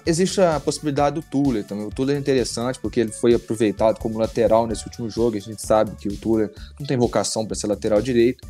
[0.04, 1.86] Existe a possibilidade do Tuller também.
[1.86, 5.36] O Tuller é interessante porque ele foi aproveitado como lateral nesse último jogo.
[5.36, 8.46] A gente sabe que o Tuller não tem vocação para ser lateral direito.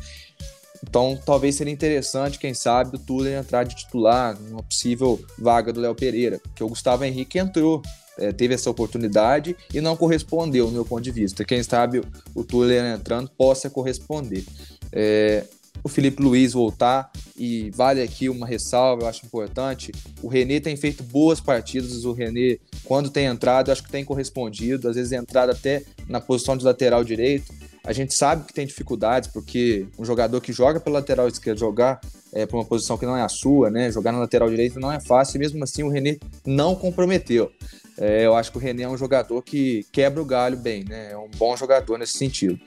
[0.81, 5.79] Então, talvez seria interessante, quem sabe, o Tuller entrar de titular numa possível vaga do
[5.81, 7.81] Léo Pereira, que o Gustavo Henrique entrou
[8.19, 11.45] é, teve essa oportunidade e não correspondeu, no meu ponto de vista.
[11.45, 12.03] Quem sabe
[12.35, 14.43] o Tuller entrando possa corresponder.
[14.91, 15.45] É,
[15.83, 19.91] o Felipe Luiz voltar e vale aqui uma ressalva, eu acho importante.
[20.21, 24.89] O René tem feito boas partidas, o René, quando tem entrado, acho que tem correspondido,
[24.89, 27.53] às vezes entrado até na posição de lateral direito.
[27.83, 32.01] A gente sabe que tem dificuldades, porque um jogador que joga pela lateral esquerda, jogar
[32.31, 33.91] é, para uma posição que não é a sua, né?
[33.91, 37.51] Jogar na lateral direita não é fácil, e mesmo assim o René não comprometeu.
[37.97, 41.11] É, eu acho que o René é um jogador que quebra o galho bem, né?
[41.11, 42.59] É um bom jogador nesse sentido.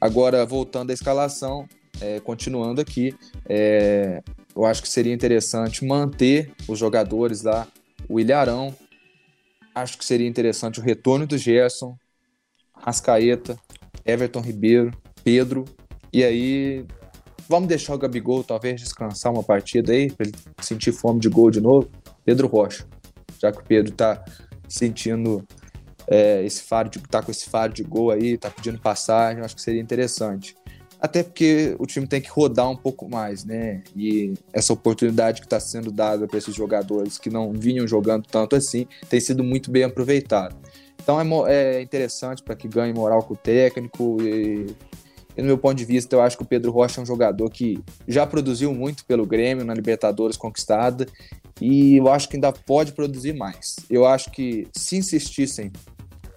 [0.00, 1.68] Agora, voltando à escalação,
[2.00, 3.14] é, continuando aqui,
[3.48, 4.22] é,
[4.54, 7.66] eu acho que seria interessante manter os jogadores lá,
[8.08, 8.74] o Ilharão,
[9.74, 11.96] acho que seria interessante o retorno do Gerson,
[12.74, 13.58] Rascaeta,
[14.04, 14.90] Everton Ribeiro,
[15.22, 15.64] Pedro,
[16.12, 16.86] e aí
[17.48, 21.50] vamos deixar o Gabigol talvez descansar uma partida aí, para ele sentir fome de gol
[21.50, 21.90] de novo.
[22.24, 22.86] Pedro Rocha,
[23.40, 24.24] já que o Pedro tá
[24.68, 25.46] sentindo
[26.06, 29.54] é, esse faro de tá com esse faro de gol aí, tá pedindo passagem, acho
[29.54, 30.54] que seria interessante.
[31.00, 33.82] Até porque o time tem que rodar um pouco mais, né?
[33.94, 38.56] E essa oportunidade que está sendo dada para esses jogadores que não vinham jogando tanto
[38.56, 40.56] assim tem sido muito bem aproveitado.
[41.00, 44.66] Então é, é interessante para que ganhe moral com o técnico e,
[45.36, 47.48] e, no meu ponto de vista, eu acho que o Pedro Rocha é um jogador
[47.48, 51.06] que já produziu muito pelo Grêmio na Libertadores conquistada
[51.60, 53.76] e eu acho que ainda pode produzir mais.
[53.88, 55.72] Eu acho que se insistissem,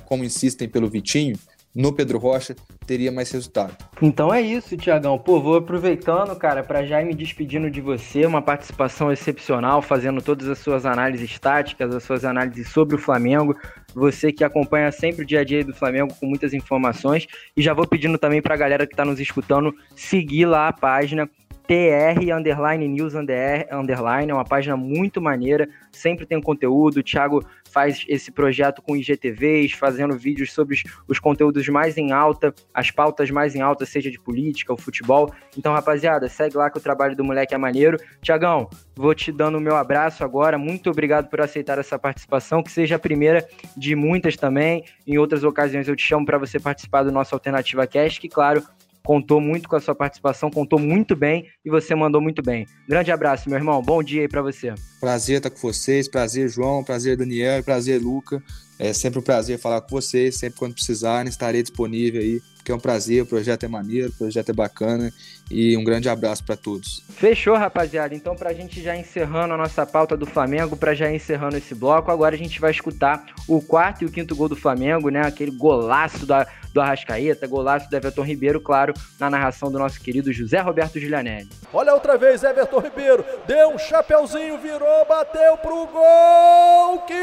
[0.05, 1.37] como insistem pelo Vitinho,
[1.73, 2.55] no Pedro Rocha,
[2.85, 3.75] teria mais resultado.
[4.01, 5.17] Então é isso, Tiagão.
[5.17, 10.21] Pô, vou aproveitando, cara, para já ir me despedindo de você, uma participação excepcional, fazendo
[10.21, 13.55] todas as suas análises táticas, as suas análises sobre o Flamengo.
[13.93, 17.27] Você que acompanha sempre o dia a dia do Flamengo com muitas informações.
[17.55, 20.73] E já vou pedindo também para a galera que está nos escutando seguir lá a
[20.73, 21.29] página
[21.71, 26.97] TR underline news underline, é uma página muito maneira, sempre tem conteúdo.
[26.97, 32.11] O Thiago faz esse projeto com IGTVs, fazendo vídeos sobre os, os conteúdos mais em
[32.11, 35.33] alta, as pautas mais em alta, seja de política ou futebol.
[35.57, 37.97] Então, rapaziada, segue lá que o trabalho do moleque é maneiro.
[38.21, 40.57] Tiagão, vou te dando o meu abraço agora.
[40.57, 44.83] Muito obrigado por aceitar essa participação, que seja a primeira de muitas também.
[45.07, 48.61] Em outras ocasiões eu te chamo para você participar do nosso Alternativa Cast, que, claro,
[49.03, 52.67] contou muito com a sua participação, contou muito bem e você mandou muito bem.
[52.87, 53.81] Grande abraço, meu irmão.
[53.81, 54.73] Bom dia aí para você.
[54.99, 58.41] Prazer estar com vocês, prazer, João, prazer, Daniel, prazer, Luca.
[58.79, 62.75] É sempre um prazer falar com vocês, sempre quando precisarem, estarei disponível aí que é
[62.75, 65.11] um prazer, o projeto é maneiro, o projeto é bacana
[65.51, 67.03] e um grande abraço para todos.
[67.09, 68.15] Fechou, rapaziada.
[68.15, 71.75] Então, para a gente já encerrando a nossa pauta do Flamengo, para já encerrando esse
[71.75, 75.21] bloco, agora a gente vai escutar o quarto e o quinto gol do Flamengo, né?
[75.21, 80.31] Aquele golaço da, do Arrascaeta, golaço do Everton Ribeiro, claro, na narração do nosso querido
[80.31, 81.49] José Roberto Giulianelli.
[81.73, 87.13] Olha outra vez, Everton Ribeiro, deu um chapeuzinho, virou, bateu pro gol, que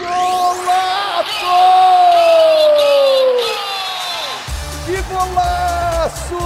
[0.00, 0.60] golaço!
[4.90, 6.42] Que golaço!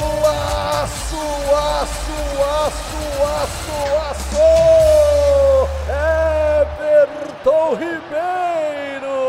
[0.00, 1.22] Golaço,
[1.54, 2.18] aço,
[2.66, 3.02] aço,
[3.38, 3.78] aço,
[4.10, 4.48] aço!
[6.98, 9.22] Everton Ribeiro!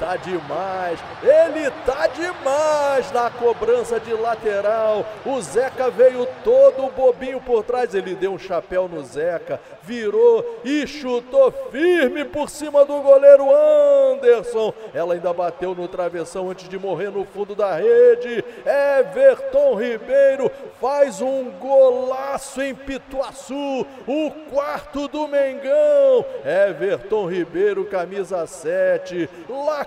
[0.00, 5.04] Tá demais, ele tá demais na cobrança de lateral.
[5.26, 10.86] O Zeca veio todo bobinho por trás, ele deu um chapéu no Zeca, virou e
[10.86, 14.72] chutou firme por cima do goleiro Anderson.
[14.94, 18.42] Ela ainda bateu no travessão antes de morrer no fundo da rede.
[18.64, 26.24] Everton Ribeiro faz um golaço em Pituaçu, o quarto do Mengão.
[26.42, 29.28] Everton Ribeiro, camisa 7,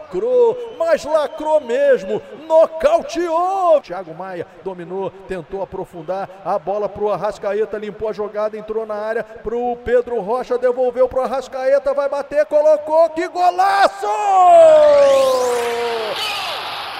[0.03, 3.81] lacrou, mas lacrou mesmo, nocauteou.
[3.81, 9.23] Thiago Maia dominou, tentou aprofundar a bola pro Arrascaeta, limpou a jogada, entrou na área
[9.23, 14.07] pro Pedro Rocha, devolveu pro Arrascaeta, vai bater, colocou, que golaço!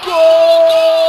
[0.04, 1.04] Golaço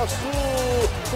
[0.00, 0.49] em Pituaçu.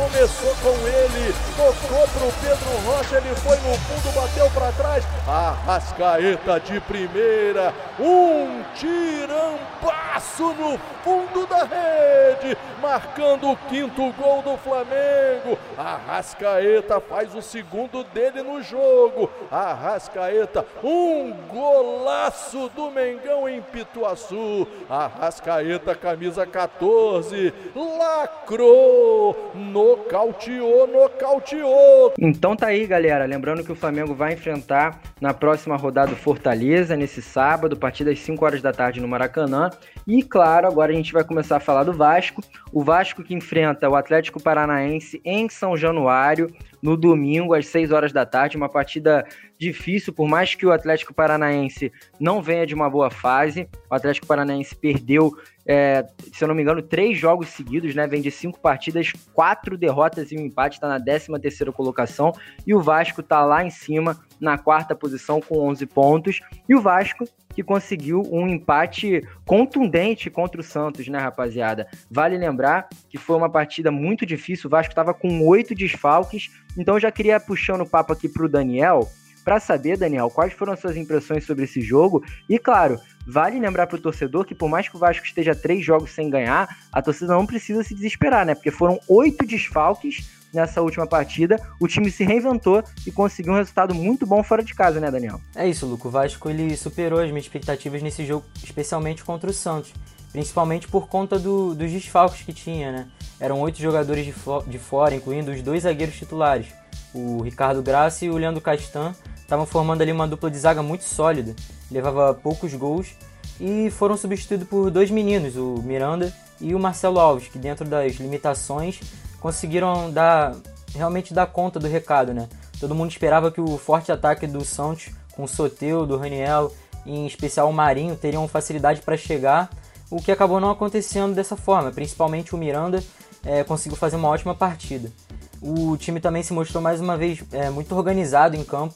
[0.04, 5.04] Começou com ele, tocou pro Pedro Rocha, ele foi no fundo, bateu para trás.
[5.26, 12.54] Arrascaeta de primeira, um tirampasso no fundo da rede.
[12.84, 15.58] marcando o quinto gol do Flamengo.
[15.78, 19.30] Arrascaeta faz o segundo dele no jogo.
[19.50, 24.68] Arrascaeta, um golaço do Mengão em Pituaçu.
[24.88, 29.52] Arrascaeta, camisa 14, lacrou,
[29.94, 32.12] nocauteou, nocauteou.
[32.18, 33.24] Então tá aí, galera.
[33.24, 38.18] Lembrando que o Flamengo vai enfrentar na próxima rodada Fortaleza, nesse sábado, a partir das
[38.18, 39.70] 5 horas da tarde no Maracanã.
[40.06, 42.42] E claro, agora a gente vai começar a falar do Vasco.
[42.70, 48.12] O Vasco que enfrenta o Atlético Paranaense em São Januário, no domingo, às 6 horas
[48.12, 48.58] da tarde.
[48.58, 49.26] Uma partida
[49.58, 51.90] difícil, por mais que o Atlético Paranaense
[52.20, 53.66] não venha de uma boa fase.
[53.90, 55.32] O Atlético Paranaense perdeu,
[55.66, 58.06] é, se eu não me engano, três jogos seguidos, né?
[58.06, 62.32] Vem de cinco partidas, quatro derrotas e um empate, está na 13 terceira colocação.
[62.66, 66.40] E o Vasco está lá em cima, na quarta posição, com 11 pontos.
[66.68, 69.93] E o Vasco que conseguiu um empate contundente
[70.32, 71.86] contra o Santos, né, rapaziada?
[72.10, 74.66] Vale lembrar que foi uma partida muito difícil.
[74.66, 76.50] O Vasco estava com oito desfalques.
[76.76, 79.08] Então já queria puxando o papo aqui para o Daniel
[79.44, 82.24] para saber, Daniel, quais foram as suas impressões sobre esse jogo.
[82.48, 85.84] E claro, vale lembrar para o torcedor que por mais que o Vasco esteja três
[85.84, 88.54] jogos sem ganhar, a torcida não precisa se desesperar, né?
[88.54, 91.60] Porque foram oito desfalques nessa última partida.
[91.80, 95.40] O time se reinventou e conseguiu um resultado muito bom fora de casa, né, Daniel?
[95.54, 96.08] É isso, Luco.
[96.08, 99.92] O Vasco ele superou as minhas expectativas nesse jogo, especialmente contra o Santos.
[100.32, 103.06] Principalmente por conta do, dos desfalques que tinha, né?
[103.38, 104.34] Eram oito jogadores de,
[104.66, 106.66] de fora, incluindo os dois zagueiros titulares,
[107.14, 111.04] o Ricardo Graça e o Leandro Castan estavam formando ali uma dupla de zaga muito
[111.04, 111.54] sólida,
[111.90, 113.14] levava poucos gols
[113.60, 118.14] e foram substituídos por dois meninos, o Miranda e o Marcelo Alves, que dentro das
[118.14, 119.00] limitações
[119.44, 120.56] conseguiram dar
[120.94, 122.48] realmente dar conta do recado, né?
[122.80, 126.72] Todo mundo esperava que o forte ataque do Santos, com o Soteu, do Raniel,
[127.04, 129.68] e em especial o Marinho, teriam facilidade para chegar,
[130.10, 131.92] o que acabou não acontecendo dessa forma.
[131.92, 133.04] Principalmente o Miranda
[133.44, 135.12] é, conseguiu fazer uma ótima partida.
[135.60, 138.94] O time também se mostrou mais uma vez é, muito organizado em campo,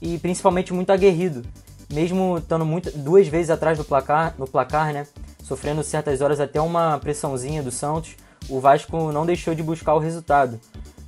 [0.00, 1.44] e principalmente muito aguerrido.
[1.92, 5.06] Mesmo estando muito, duas vezes atrás do placar, no placar, né?
[5.42, 8.16] Sofrendo certas horas até uma pressãozinha do Santos,
[8.48, 10.60] o Vasco não deixou de buscar o resultado.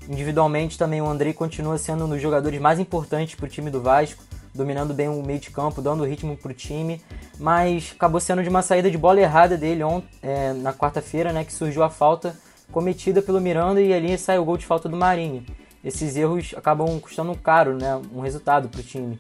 [0.09, 3.81] Individualmente também o Andrei continua sendo um dos jogadores mais importantes para o time do
[3.81, 4.23] Vasco,
[4.55, 7.01] dominando bem o meio de campo, dando ritmo para o time,
[7.39, 11.45] mas acabou sendo de uma saída de bola errada dele ontem, é, na quarta-feira, né,
[11.45, 12.37] que surgiu a falta
[12.71, 15.45] cometida pelo Miranda e ali sai o gol de falta do Marinho
[15.85, 18.01] esses erros acabam custando caro, né?
[18.15, 19.19] Um resultado para o time.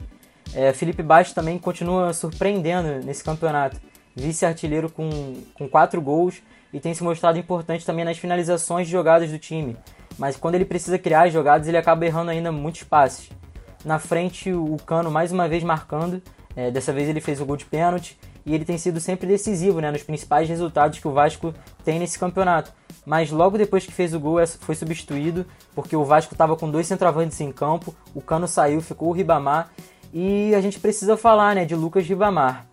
[0.54, 3.80] É, Felipe Baixo também continua surpreendendo nesse campeonato.
[4.14, 5.08] Vice-artilheiro com,
[5.54, 9.76] com quatro gols e tem se mostrado importante também nas finalizações de jogadas do time.
[10.18, 13.30] Mas quando ele precisa criar as jogadas, ele acaba errando ainda muitos passes.
[13.84, 16.22] Na frente, o Cano mais uma vez marcando.
[16.54, 19.80] É, dessa vez ele fez o gol de pênalti e ele tem sido sempre decisivo
[19.80, 22.72] né, nos principais resultados que o Vasco tem nesse campeonato
[23.04, 26.86] mas logo depois que fez o gol foi substituído, porque o Vasco estava com dois
[26.86, 29.70] centroavantes em campo, o Cano saiu, ficou o Ribamar,
[30.12, 32.66] e a gente precisa falar né, de Lucas Ribamar.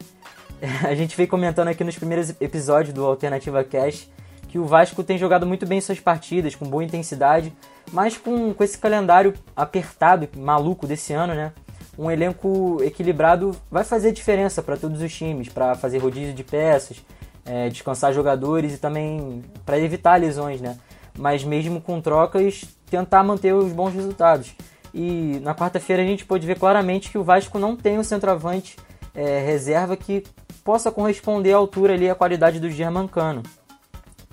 [0.85, 4.07] A gente veio comentando aqui nos primeiros episódios do Alternativa Cash
[4.47, 7.53] que o Vasco tem jogado muito bem suas partidas, com boa intensidade,
[7.91, 11.53] mas com, com esse calendário apertado, maluco desse ano, né?
[11.95, 17.05] Um elenco equilibrado vai fazer diferença para todos os times, para fazer rodízio de peças,
[17.45, 20.79] é, descansar jogadores e também para evitar lesões, né?
[21.15, 24.55] Mas mesmo com trocas, tentar manter os bons resultados.
[24.91, 28.75] E na quarta-feira a gente pôde ver claramente que o Vasco não tem um centroavante
[29.13, 30.23] é, reserva que
[30.63, 33.43] possa corresponder à altura ali à qualidade do Germancano.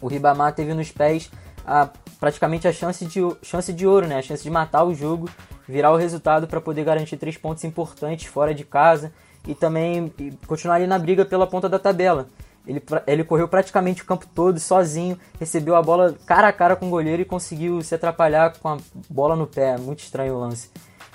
[0.00, 1.30] O Ribamar teve nos pés
[1.66, 1.88] a,
[2.20, 4.18] praticamente a chance de, chance de ouro, né?
[4.18, 5.28] A chance de matar o jogo,
[5.66, 9.12] virar o resultado para poder garantir três pontos importantes fora de casa
[9.46, 10.12] e também
[10.46, 12.28] continuar ali na briga pela ponta da tabela.
[12.66, 16.88] Ele, ele correu praticamente o campo todo sozinho, recebeu a bola cara a cara com
[16.88, 18.76] o goleiro e conseguiu se atrapalhar com a
[19.08, 19.76] bola no pé.
[19.78, 20.68] Muito estranho o lance.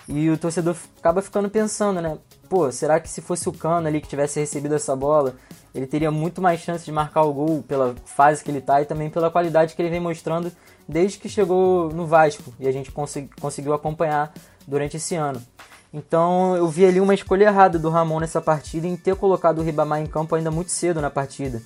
[0.07, 2.17] E o torcedor acaba ficando pensando, né?
[2.51, 5.35] Pô, será que se fosse o Cano ali que tivesse recebido essa bola,
[5.73, 8.85] ele teria muito mais chance de marcar o gol pela fase que ele tá e
[8.85, 10.51] também pela qualidade que ele vem mostrando
[10.85, 14.33] desde que chegou no Vasco e a gente consegui, conseguiu acompanhar
[14.67, 15.41] durante esse ano.
[15.93, 19.63] Então eu vi ali uma escolha errada do Ramon nessa partida em ter colocado o
[19.63, 21.61] Ribamar em campo ainda muito cedo na partida.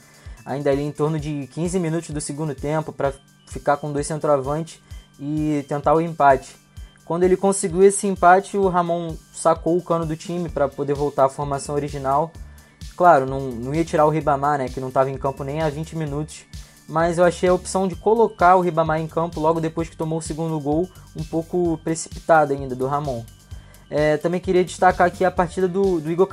[0.45, 3.11] Ainda ali em torno de 15 minutos do segundo tempo para
[3.47, 4.79] ficar com dois centroavantes
[5.19, 6.63] e tentar o empate.
[7.05, 11.25] Quando ele conseguiu esse empate, o Ramon sacou o cano do time para poder voltar
[11.25, 12.31] à formação original.
[12.97, 15.69] Claro, não, não ia tirar o Ribamar, né, que não estava em campo nem há
[15.69, 16.45] 20 minutos,
[16.89, 20.17] mas eu achei a opção de colocar o Ribamar em campo logo depois que tomou
[20.17, 23.23] o segundo gol um pouco precipitada ainda do Ramon.
[23.89, 26.27] É, também queria destacar aqui a partida do, do Igor,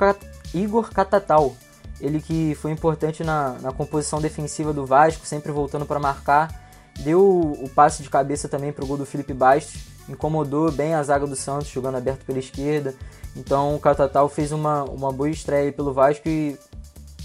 [0.55, 1.55] Igor Catatal.
[2.01, 6.63] ele que foi importante na, na composição defensiva do Vasco, sempre voltando para marcar.
[6.99, 11.03] Deu o passe de cabeça também para o gol do Felipe Bastos, incomodou bem a
[11.03, 12.93] zaga do Santos, jogando aberto pela esquerda.
[13.35, 16.57] Então o Catatal fez uma, uma boa estreia pelo Vasco e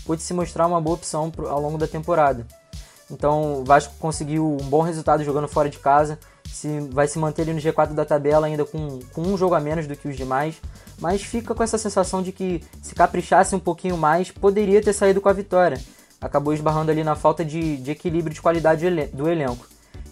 [0.05, 2.47] pôde se mostrar uma boa opção ao longo da temporada.
[3.11, 7.43] Então o Vasco conseguiu um bom resultado jogando fora de casa, se, vai se manter
[7.43, 10.17] ali no G4 da tabela ainda com, com um jogo a menos do que os
[10.17, 10.57] demais,
[10.99, 15.21] mas fica com essa sensação de que se caprichasse um pouquinho mais, poderia ter saído
[15.21, 15.81] com a vitória.
[16.21, 19.67] Acabou esbarrando ali na falta de, de equilíbrio de qualidade do elenco.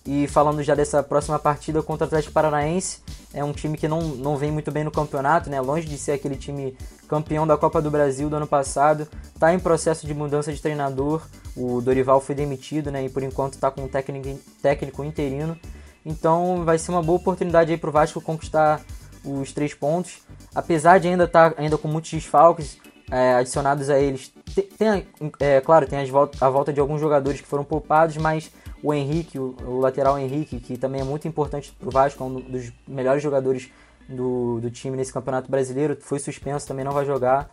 [0.06, 3.00] E falando já dessa próxima partida contra o Atlético Paranaense,
[3.34, 5.60] é um time que não, não vem muito bem no campeonato, né?
[5.60, 6.76] longe de ser aquele time
[7.08, 11.22] campeão da Copa do Brasil do ano passado, está em processo de mudança de treinador.
[11.56, 13.04] O Dorival foi demitido né?
[13.04, 15.58] e por enquanto está com um técnico, técnico interino.
[16.04, 18.80] Então vai ser uma boa oportunidade aí para o Vasco conquistar
[19.24, 20.18] os três pontos.
[20.54, 22.78] Apesar de ainda estar tá, ainda com muitos desfalques
[23.10, 25.06] é, adicionados a eles, tem, tem
[25.40, 28.50] é, claro, tem volta, a volta de alguns jogadores que foram poupados, mas
[28.86, 32.34] o Henrique, o, lateral Henrique, que também é muito importante para o Vasco, é um
[32.40, 33.68] dos melhores jogadores
[34.08, 37.50] do, do time nesse campeonato brasileiro, foi suspenso, também não vai jogar.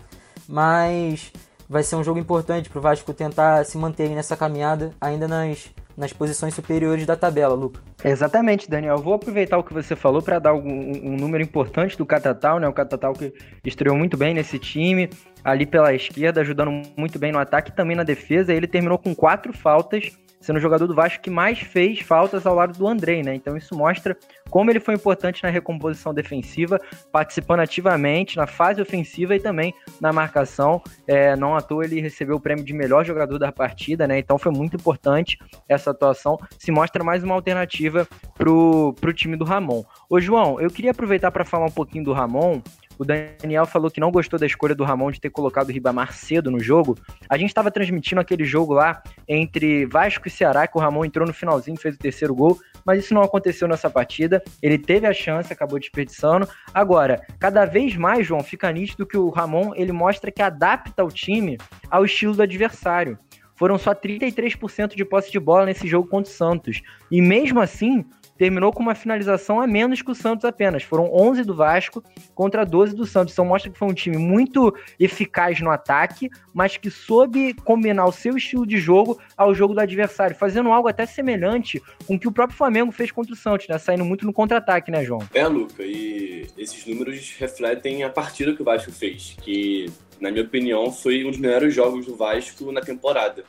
[0.47, 1.31] Mas
[1.67, 5.71] vai ser um jogo importante para o Vasco tentar se manter nessa caminhada, ainda nas,
[5.97, 7.81] nas posições superiores da tabela, Luca.
[8.03, 8.99] Exatamente, Daniel.
[8.99, 12.67] Vou aproveitar o que você falou para dar um, um, número importante do Catatal, né?
[12.67, 13.33] O Catatal que
[13.65, 15.09] estreou muito bem nesse time,
[15.43, 18.53] ali pela esquerda, ajudando muito bem no ataque e também na defesa.
[18.53, 20.11] Ele terminou com quatro faltas
[20.43, 23.33] sendo o jogador do Vasco que mais fez faltas ao lado do Andrei, né?
[23.33, 24.15] Então isso mostra
[24.49, 26.79] como ele foi importante na recomposição defensiva,
[27.11, 30.81] participando ativamente na fase ofensiva e também na marcação.
[31.07, 34.19] É, não à toa ele recebeu o prêmio de melhor jogador da partida, né?
[34.19, 36.37] Então foi muito importante essa atuação.
[36.59, 39.83] Se mostra mais uma alternativa pro, pro time do Ramon.
[40.09, 42.61] Ô João, eu queria aproveitar para falar um pouquinho do Ramon,
[42.97, 46.13] o Daniel falou que não gostou da escolha do Ramon de ter colocado o Ribamar
[46.13, 46.97] cedo no jogo.
[47.29, 51.27] A gente estava transmitindo aquele jogo lá entre Vasco e Ceará, que o Ramon entrou
[51.27, 54.43] no finalzinho, fez o terceiro gol, mas isso não aconteceu nessa partida.
[54.61, 56.47] Ele teve a chance, acabou desperdiçando.
[56.73, 61.09] Agora, cada vez mais, João, fica nítido que o Ramon ele mostra que adapta o
[61.09, 61.57] time
[61.89, 63.17] ao estilo do adversário
[63.55, 66.81] foram só 33% de posse de bola nesse jogo contra o Santos.
[67.09, 68.03] E mesmo assim,
[68.37, 70.83] terminou com uma finalização a menos que o Santos apenas.
[70.83, 72.03] Foram 11 do Vasco
[72.33, 73.33] contra 12 do Santos.
[73.33, 78.11] Então mostra que foi um time muito eficaz no ataque, mas que soube combinar o
[78.11, 82.27] seu estilo de jogo ao jogo do adversário, fazendo algo até semelhante com o que
[82.27, 83.77] o próprio Flamengo fez contra o Santos, né?
[83.77, 85.21] Saindo muito no contra-ataque, né, João?
[85.33, 90.43] É, Luca, e esses números refletem a partida que o Vasco fez, que, na minha
[90.43, 93.43] opinião, foi um dos melhores jogos do Vasco na temporada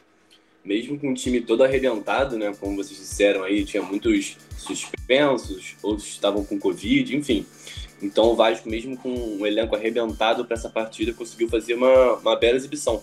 [0.65, 2.55] mesmo com o time todo arrebentado, né?
[2.59, 7.45] Como vocês disseram aí, tinha muitos suspensos, outros estavam com Covid, enfim.
[8.03, 12.37] Então o Vasco, mesmo com um elenco arrebentado para essa partida, conseguiu fazer uma, uma
[12.37, 13.03] bela exibição.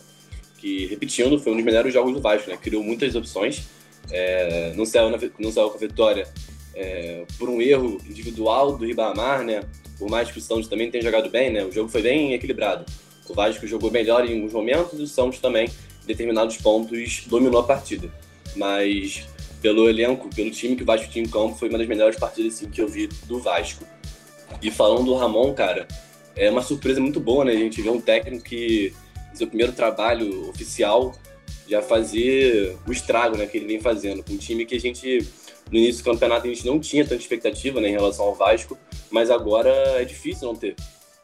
[0.57, 2.57] Que, repetindo, foi um dos melhores jogos do Vasco, né?
[2.57, 3.63] Criou muitas opções.
[4.11, 6.27] É, não, saiu na, não saiu com a vitória
[6.73, 9.63] é, por um erro individual do Ribamar, né?
[9.97, 11.63] Por mais que o Santos também tenha jogado bem, né?
[11.63, 12.85] O jogo foi bem equilibrado.
[13.29, 15.69] O Vasco jogou melhor em alguns momentos e o Santos também
[16.05, 18.11] determinados pontos dominou a partida.
[18.55, 19.27] Mas
[19.61, 22.55] pelo elenco, pelo time que o Vasco tinha em campo, foi uma das melhores partidas
[22.55, 23.85] assim, que eu vi do Vasco.
[24.61, 25.87] E falando do Ramon, cara,
[26.35, 27.51] é uma surpresa muito boa, né?
[27.51, 28.93] A gente vê um técnico que,
[29.31, 31.13] no seu primeiro trabalho oficial,
[31.67, 34.23] já fazer o estrago né, que ele vem fazendo.
[34.23, 35.25] Com um time que a gente,
[35.71, 38.77] no início do campeonato, a gente não tinha tanta expectativa né, em relação ao Vasco,
[39.09, 39.69] mas agora
[40.01, 40.75] é difícil não ter.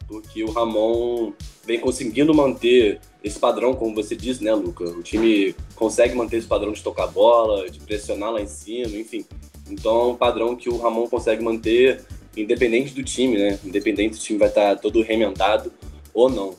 [0.07, 1.33] Porque o Ramon
[1.65, 4.85] vem conseguindo manter esse padrão, como você disse, né, Luca?
[4.85, 9.25] O time consegue manter esse padrão de tocar bola, de pressionar lá em cima, enfim.
[9.69, 12.05] Então é um padrão que o Ramon consegue manter
[12.37, 13.59] independente do time, né?
[13.65, 15.71] Independente se o time vai estar todo remendado
[16.13, 16.55] ou não.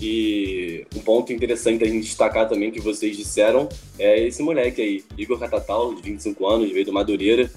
[0.00, 3.68] E um ponto interessante a gente destacar também que vocês disseram
[3.98, 7.50] é esse moleque aí, Igor Catatal, de 25 anos, veio do Madureira.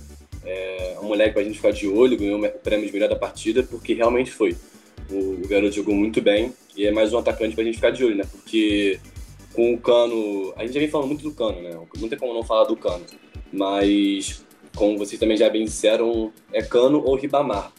[0.45, 3.63] É um moleque pra gente ficar de olho, ganhou o prêmio de melhor da partida,
[3.63, 4.55] porque realmente foi.
[5.11, 8.15] O, garoto jogou muito bem e é mais um atacante pra gente ficar de olho,
[8.15, 8.25] né?
[8.29, 8.99] Porque
[9.53, 10.53] com o Cano.
[10.55, 11.71] A gente já vem falando muito do Cano, né?
[11.71, 13.05] Não tem como não falar do Cano.
[13.51, 14.45] Mas,
[14.75, 17.71] como vocês também já bem disseram, é Cano ou Ribamar.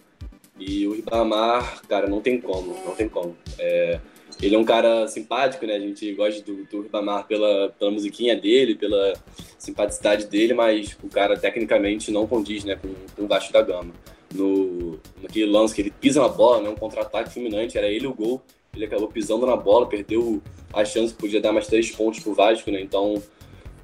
[0.59, 3.37] E o Ribamar, cara, não tem como, não tem como.
[3.59, 4.01] É,
[4.43, 5.75] ele é um cara simpático, né?
[5.75, 9.13] A gente gosta do, do Ribamar pela, pela musiquinha dele, pela
[9.59, 13.93] simpaticidade dele, mas o cara tecnicamente não condiz né, com, com o Vasco da Gama
[14.35, 18.15] no, naquele lance que ele pisa na bola, né, um contra-ataque fulminante, era ele o
[18.15, 18.43] gol,
[18.75, 22.71] ele acabou pisando na bola, perdeu a chance, podia dar mais três pontos pro Vasco,
[22.71, 23.23] né, então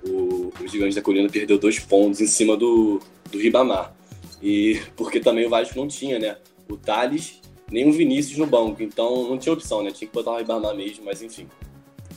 [0.06, 3.94] o, o Gigante da Colina perdeu dois pontos em cima do, do Ribamar.
[4.42, 6.36] E porque também o Vasco não tinha, né,
[6.68, 7.40] o Thales
[7.70, 10.74] nem o Vinícius no banco, então não tinha opção, né, tinha que botar o Ribamar
[10.74, 11.48] mesmo, mas enfim.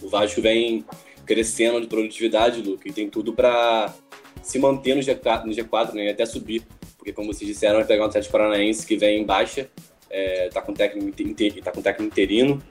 [0.01, 0.85] O Vasco vem
[1.25, 3.93] crescendo de produtividade, Luca, e tem tudo para
[4.41, 6.63] se manter no G4, no G4 né, e até subir.
[7.07, 9.69] Porque, como vocês disseram, vai pegar um Atlético Paranaense que vem em baixa,
[10.09, 11.09] é, tá, com técnico,
[11.63, 12.61] tá com técnico interino.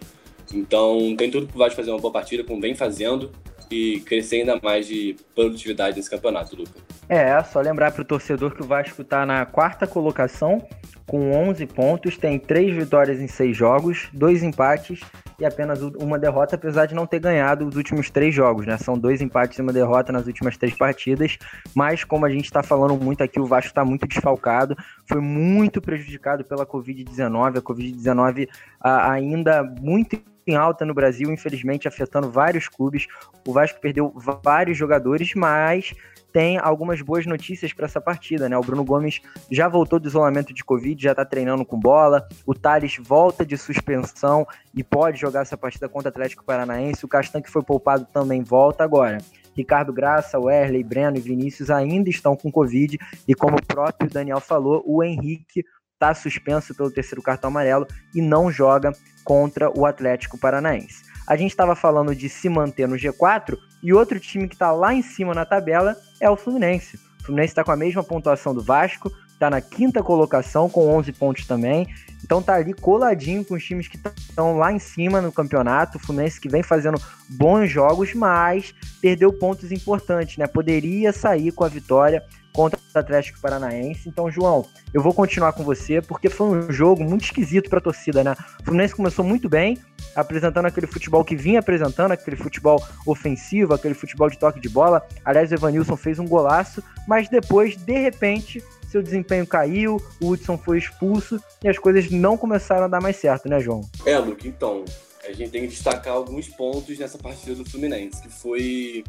[0.52, 3.32] Então, tem tudo para o Vasco fazer uma boa partida, como vem fazendo,
[3.70, 6.78] e crescer ainda mais de produtividade nesse campeonato, Luca.
[7.08, 10.66] É, só lembrar para o torcedor que o Vasco está na quarta colocação,
[11.06, 15.00] com 11 pontos, tem 3 vitórias em 6 jogos, 2 empates
[15.38, 18.76] e apenas uma derrota, apesar de não ter ganhado os últimos 3 jogos, né?
[18.78, 21.38] São dois empates e uma derrota nas últimas 3 partidas,
[21.74, 25.80] mas como a gente está falando muito aqui, o Vasco está muito desfalcado, foi muito
[25.80, 28.48] prejudicado pela Covid-19, a Covid-19
[28.80, 33.06] ainda muito em alta no Brasil, infelizmente afetando vários clubes.
[33.46, 35.92] O Vasco perdeu vários jogadores, mas
[36.32, 38.58] tem algumas boas notícias para essa partida, né?
[38.58, 42.28] O Bruno Gomes já voltou do isolamento de Covid, já está treinando com bola.
[42.44, 47.04] O Thales volta de suspensão e pode jogar essa partida contra o Atlético Paranaense.
[47.04, 49.16] O Castan, que foi poupado, também volta agora.
[49.56, 52.98] Ricardo Graça, Werley, Breno e Vinícius ainda estão com Covid.
[53.26, 55.64] E como o próprio Daniel falou, o Henrique
[55.96, 58.92] está suspenso pelo terceiro cartão amarelo e não joga
[59.24, 61.02] contra o Atlético Paranaense.
[61.26, 64.94] A gente estava falando de se manter no G4 e outro time que está lá
[64.94, 66.98] em cima na tabela é o Fluminense.
[67.20, 71.12] O Fluminense está com a mesma pontuação do Vasco, está na quinta colocação com 11
[71.14, 71.88] pontos também.
[72.26, 75.96] Então tá ali coladinho com os times que estão lá em cima no campeonato.
[75.96, 80.48] O Fluminense que vem fazendo bons jogos, mas perdeu pontos importantes, né?
[80.48, 84.08] Poderia sair com a vitória contra o Atlético Paranaense.
[84.08, 87.82] Então, João, eu vou continuar com você, porque foi um jogo muito esquisito para a
[87.82, 88.34] torcida, né?
[88.60, 89.78] O Fluminense começou muito bem,
[90.16, 95.06] apresentando aquele futebol que vinha apresentando, aquele futebol ofensivo, aquele futebol de toque de bola.
[95.24, 100.56] Aliás, o Evanilson fez um golaço, mas depois, de repente, seu desempenho caiu, o Hudson
[100.56, 103.82] foi expulso e as coisas não começaram a dar mais certo, né, João?
[104.04, 104.84] É, Luke, então,
[105.24, 109.04] a gente tem que destacar alguns pontos nessa partida do Fluminense, que foi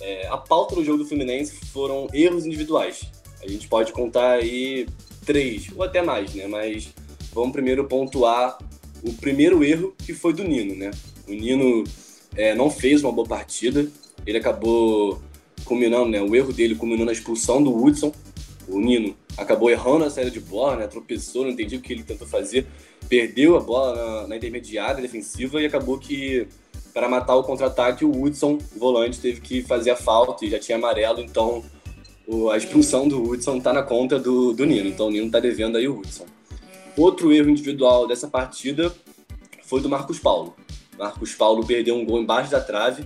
[0.00, 3.02] é, a pauta do jogo do Fluminense foram erros individuais.
[3.42, 4.86] A gente pode contar aí
[5.24, 6.46] três, ou até mais, né?
[6.46, 6.92] Mas
[7.32, 8.58] vamos primeiro pontuar
[9.02, 10.90] o primeiro erro, que foi do Nino, né?
[11.26, 11.84] O Nino
[12.36, 13.90] é, não fez uma boa partida,
[14.26, 15.20] ele acabou
[15.64, 16.20] culminando, né?
[16.20, 18.12] O erro dele culminou na expulsão do Hudson.
[18.70, 20.86] O Nino acabou errando a saída de bola, né?
[20.86, 22.66] Tropeçou, não entendi o que ele tentou fazer.
[23.08, 26.46] Perdeu a bola na, na intermediária defensiva e acabou que
[26.92, 30.58] para matar o contra-ataque, o Hudson, o volante, teve que fazer a falta e já
[30.58, 31.62] tinha amarelo, então
[32.52, 35.76] a expulsão do Hudson está na conta do, do Nino, então o Nino está devendo
[35.76, 36.26] aí o Hudson.
[36.96, 38.92] Outro erro individual dessa partida
[39.64, 40.54] foi do Marcos Paulo.
[40.98, 43.04] Marcos Paulo perdeu um gol embaixo da trave.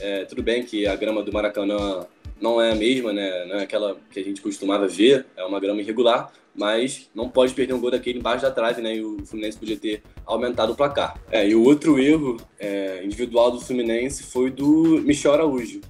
[0.00, 2.06] É, tudo bem que a grama do Maracanã
[2.40, 3.44] não é a mesma, né?
[3.46, 7.52] Não é aquela que a gente costumava ver, é uma grama irregular, mas não pode
[7.54, 8.96] perder um gol daquele embaixo da trave, né?
[8.96, 11.20] E o Fluminense podia ter aumentado o placar.
[11.30, 15.80] É, e o outro erro é, individual do Fluminense foi do Michel Araújo,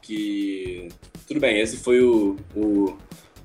[0.00, 0.88] que
[1.26, 2.96] tudo bem, esse foi o, o,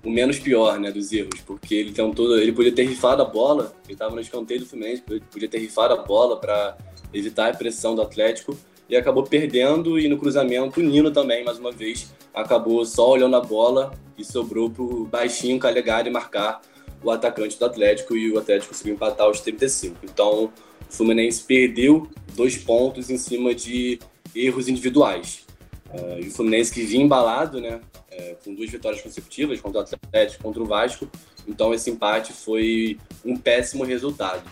[0.03, 3.73] o, menos pior, né, dos erros, porque ele tentou, ele podia ter rifado a bola,
[3.85, 6.77] ele estava no escanteio do Fluminense, podia ter rifado a bola para
[7.13, 8.57] evitar a pressão do Atlético
[8.89, 13.35] e acabou perdendo e no cruzamento o Nino também, mais uma vez, acabou só olhando
[13.35, 16.61] a bola e sobrou pro baixinho Calegari marcar
[17.03, 19.97] o atacante do Atlético e o Atlético conseguiu empatar aos 35.
[20.03, 20.51] Então, o
[20.89, 23.99] Fluminense perdeu dois pontos em cima de
[24.35, 25.45] erros individuais.
[25.89, 27.79] Uh, e o Fluminense que vinha embalado, né,
[28.11, 31.07] é, com duas vitórias consecutivas contra o Atlético contra o Vasco.
[31.47, 34.43] Então, esse empate foi um péssimo resultado.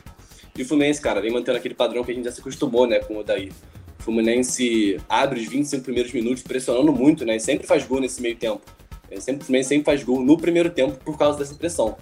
[0.57, 2.99] E o Fluminense, cara, vem mantendo aquele padrão que a gente já se acostumou, né,
[2.99, 3.51] com o Odair.
[4.07, 8.61] Fluminense abre os 25 primeiros minutos pressionando muito, né, sempre faz gol nesse meio tempo.
[9.11, 11.97] É, sempre, Fluminense sempre faz gol no primeiro tempo por causa dessa pressão.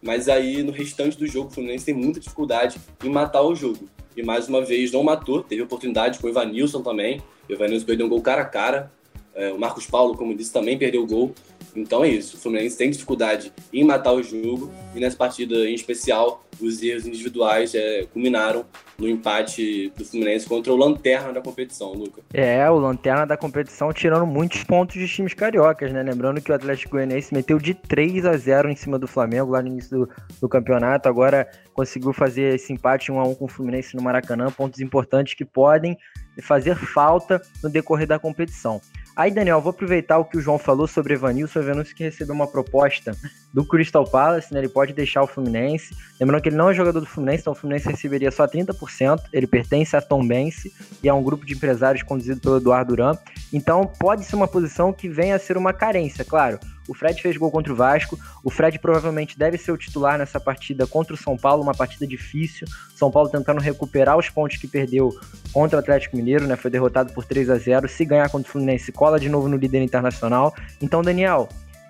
[0.00, 3.86] Mas aí, no restante do jogo, o Fluminense tem muita dificuldade em matar o jogo.
[4.16, 7.20] E mais uma vez não matou, teve oportunidade com o Evanilson também.
[7.46, 8.90] O Evanilson perdeu um gol cara a cara.
[9.34, 11.34] É, o Marcos Paulo, como disse, também perdeu o gol.
[11.74, 12.36] Então é isso.
[12.36, 14.70] O Fluminense tem dificuldade em matar o jogo.
[14.94, 18.64] E nessa partida em especial, os erros individuais é, culminaram
[18.98, 22.22] no empate do Fluminense contra o Lanterna da competição, Luca.
[22.32, 26.02] É, o Lanterna da competição tirando muitos pontos de times cariocas, né?
[26.02, 29.62] Lembrando que o Atlético Goianiense meteu de 3 a 0 em cima do Flamengo lá
[29.62, 30.08] no início do,
[30.40, 31.08] do campeonato.
[31.08, 34.50] Agora conseguiu fazer esse empate 1 a 1 com o Fluminense no Maracanã.
[34.50, 35.96] Pontos importantes que podem
[36.42, 38.80] fazer falta no decorrer da competição.
[39.14, 41.58] Aí, Daniel, vou aproveitar o que o João falou sobre Evanilson.
[41.58, 43.14] O Evanilson que recebeu uma proposta
[43.52, 44.60] do Crystal Palace, né?
[44.60, 45.94] Ele pode deixar o Fluminense.
[46.18, 49.20] Lembrando que ele não é jogador do Fluminense, então o Fluminense receberia só 30%.
[49.32, 53.16] Ele pertence a Tom Bense e é um grupo de empresários conduzido pelo Eduardo Duran.
[53.52, 56.58] Então, pode ser uma posição que venha a ser uma carência, claro.
[56.88, 58.18] O Fred fez gol contra o Vasco.
[58.42, 62.06] O Fred provavelmente deve ser o titular nessa partida contra o São Paulo, uma partida
[62.06, 62.66] difícil.
[62.94, 65.10] São Paulo tentando recuperar os pontos que perdeu
[65.52, 66.56] contra o Atlético Mineiro, né?
[66.56, 69.56] Foi derrotado por 3 a 0 Se ganhar contra o Fluminense, cola de novo no
[69.56, 70.54] líder internacional.
[70.80, 71.48] Então, Daniel,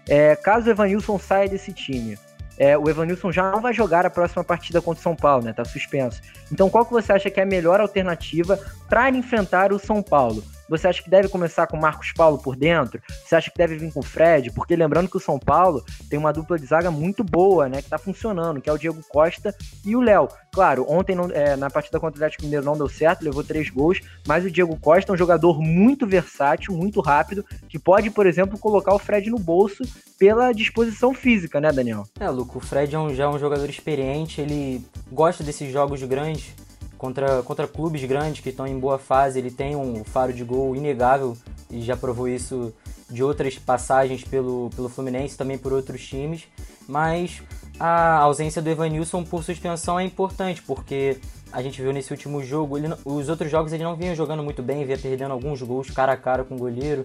[0.08, 2.18] é, caso o Evanilson saia desse time,
[2.58, 5.52] é, o Evanilson já não vai jogar a próxima partida contra o São Paulo, né?
[5.52, 6.20] Tá suspenso.
[6.50, 10.44] Então, qual que você acha que é a melhor alternativa para enfrentar o São Paulo?
[10.68, 13.00] Você acha que deve começar com Marcos Paulo por dentro?
[13.24, 14.50] Você acha que deve vir com o Fred?
[14.52, 17.82] Porque lembrando que o São Paulo tem uma dupla de zaga muito boa, né?
[17.82, 19.54] Que tá funcionando, que é o Diego Costa
[19.84, 20.28] e o Léo.
[20.52, 23.70] Claro, ontem não, é, na partida contra o Atlético Mineiro não deu certo, levou três
[23.70, 28.26] gols, mas o Diego Costa é um jogador muito versátil, muito rápido, que pode, por
[28.26, 29.82] exemplo, colocar o Fred no bolso
[30.18, 32.04] pela disposição física, né, Daniel?
[32.20, 36.02] É, Luco, o Fred é um, já é um jogador experiente, ele gosta desses jogos
[36.02, 36.54] grandes
[37.02, 40.76] contra, contra clubes grandes que estão em boa fase, ele tem um faro de gol
[40.76, 41.36] inegável
[41.68, 42.72] e já provou isso
[43.10, 46.44] de outras passagens pelo, pelo Fluminense, também por outros times,
[46.86, 47.42] mas
[47.80, 51.18] a ausência do Evanilson por suspensão é importante, porque
[51.52, 54.62] a gente viu nesse último jogo, ele, os outros jogos ele não vinha jogando muito
[54.62, 57.02] bem, vinha perdendo alguns gols cara a cara com o goleiro,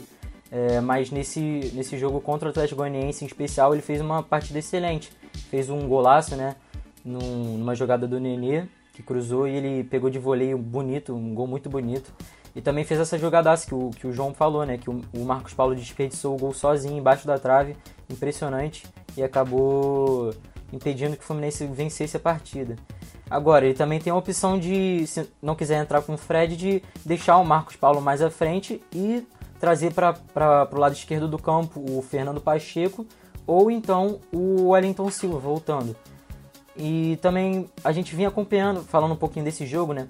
[0.51, 4.59] é, mas nesse, nesse jogo contra o Atlético Goianiense em especial ele fez uma partida
[4.59, 5.11] excelente,
[5.49, 6.55] fez um golaço, né,
[7.03, 8.67] num, numa jogada do Nenê,
[8.97, 12.11] que cruzou e ele pegou de voleio bonito, um gol muito bonito.
[12.55, 14.79] E também fez essa jogadaça que o, que o João falou, né?
[14.79, 17.77] Que o, o Marcos Paulo desperdiçou o gol sozinho embaixo da trave,
[18.09, 20.33] impressionante, e acabou
[20.73, 22.75] impedindo que o Fluminense vencesse a partida.
[23.29, 26.81] Agora, ele também tem a opção de, se não quiser entrar com o Fred, de
[27.05, 29.23] deixar o Marcos Paulo mais à frente e
[29.59, 33.05] trazer para o lado esquerdo do campo o Fernando Pacheco
[33.45, 35.95] ou então o Wellington Silva voltando.
[36.77, 40.07] E também a gente vinha acompanhando, falando um pouquinho desse jogo, né?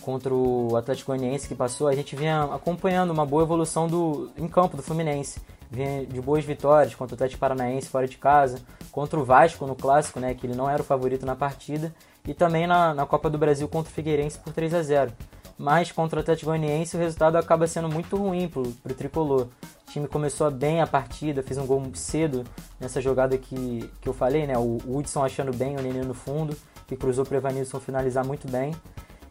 [0.00, 4.48] Contra o Atlético Goianiense que passou, a gente vinha acompanhando uma boa evolução do, em
[4.48, 5.40] campo do Fluminense.
[5.70, 9.76] Vinha de boas vitórias contra o Atlético Paranaense fora de casa, contra o Vasco no
[9.76, 10.34] clássico, né?
[10.34, 11.94] Que ele não era o favorito na partida,
[12.26, 15.12] e também na, na Copa do Brasil contra o Figueirense por 3 a 0
[15.58, 19.48] Mas contra o Atlético Goianiense o resultado acaba sendo muito ruim pro, pro tricolor.
[19.90, 22.44] O time começou bem a partida, fez um gol cedo
[22.78, 24.56] nessa jogada que, que eu falei, né?
[24.56, 28.48] O Hudson achando bem o Nenê no fundo, que cruzou para o Evanilson finalizar muito
[28.48, 28.72] bem.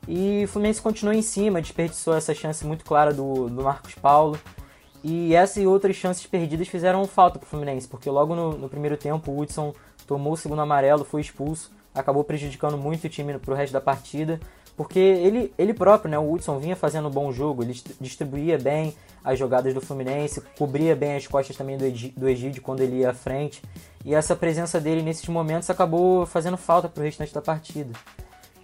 [0.05, 4.37] E o Fluminense continuou em cima, desperdiçou essa chance muito clara do, do Marcos Paulo.
[5.01, 8.67] E essa e outras chances perdidas fizeram falta para o Fluminense, porque logo no, no,
[8.67, 9.73] primeiro tempo o Hudson
[10.05, 13.79] tomou o segundo amarelo, foi expulso, acabou prejudicando muito o time para o resto da
[13.79, 14.41] partida,
[14.79, 18.95] porque ele, ele próprio, né, o Hudson vinha fazendo um bom jogo, ele distribuía bem,
[19.21, 21.83] as jogadas do Fluminense, cobria bem as costas também do,
[22.17, 23.61] do Egídio quando ele ia à frente.
[24.05, 27.91] E essa presença dele nesses momentos acabou fazendo falta para o restante da partida,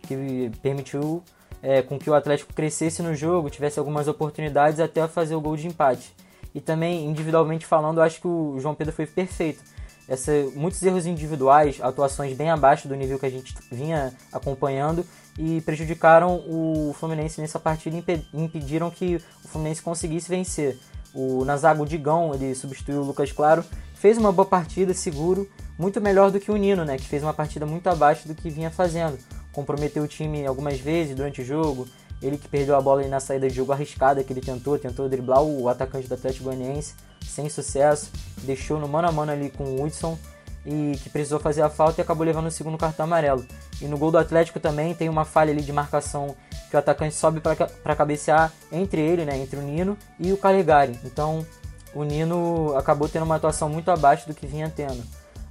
[0.03, 1.22] que permitiu
[1.61, 5.57] é, com que o Atlético crescesse no jogo, tivesse algumas oportunidades até fazer o gol
[5.57, 6.16] de empate.
[6.53, 9.61] E também, individualmente falando, acho que o João Pedro foi perfeito.
[10.07, 15.05] Essa, muitos erros individuais, atuações bem abaixo do nível que a gente vinha acompanhando
[15.38, 20.77] e prejudicaram o Fluminense nessa partida e impediram que o Fluminense conseguisse vencer.
[21.13, 23.63] O Nazago Digão, ele substituiu o Lucas Claro,
[23.95, 27.33] fez uma boa partida, seguro, muito melhor do que o Nino, né, que fez uma
[27.33, 29.17] partida muito abaixo do que vinha fazendo.
[29.51, 31.88] Comprometeu o time algumas vezes durante o jogo,
[32.21, 35.41] ele que perdeu a bola na saída de jogo arriscada que ele tentou, tentou driblar
[35.41, 38.11] o atacante do Atlético Goianiense, sem sucesso,
[38.43, 40.17] deixou no mano a mano ali com o Hudson
[40.65, 43.45] e que precisou fazer a falta e acabou levando o segundo cartão amarelo.
[43.82, 46.36] E no gol do Atlético também tem uma falha ali de marcação
[46.69, 50.97] que o atacante sobe para cabecear entre ele, né, entre o Nino e o Calegari.
[51.03, 51.45] Então
[51.93, 55.03] o Nino acabou tendo uma atuação muito abaixo do que vinha tendo.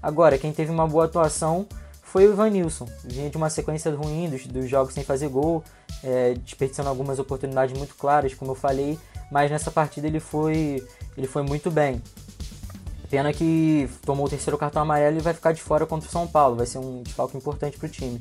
[0.02, 1.66] Agora, quem teve uma boa atuação
[2.02, 2.86] foi o Ivanilson.
[3.02, 5.64] Vinha de uma sequência ruim dos, dos jogos sem fazer gol,
[6.02, 8.98] é, desperdiçando algumas oportunidades muito claras, como eu falei,
[9.30, 12.02] mas nessa partida ele foi, ele foi muito bem.
[13.10, 16.26] Pena que tomou o terceiro cartão amarelo e vai ficar de fora contra o São
[16.26, 16.56] Paulo.
[16.56, 18.20] Vai ser um desfalque importante para o time.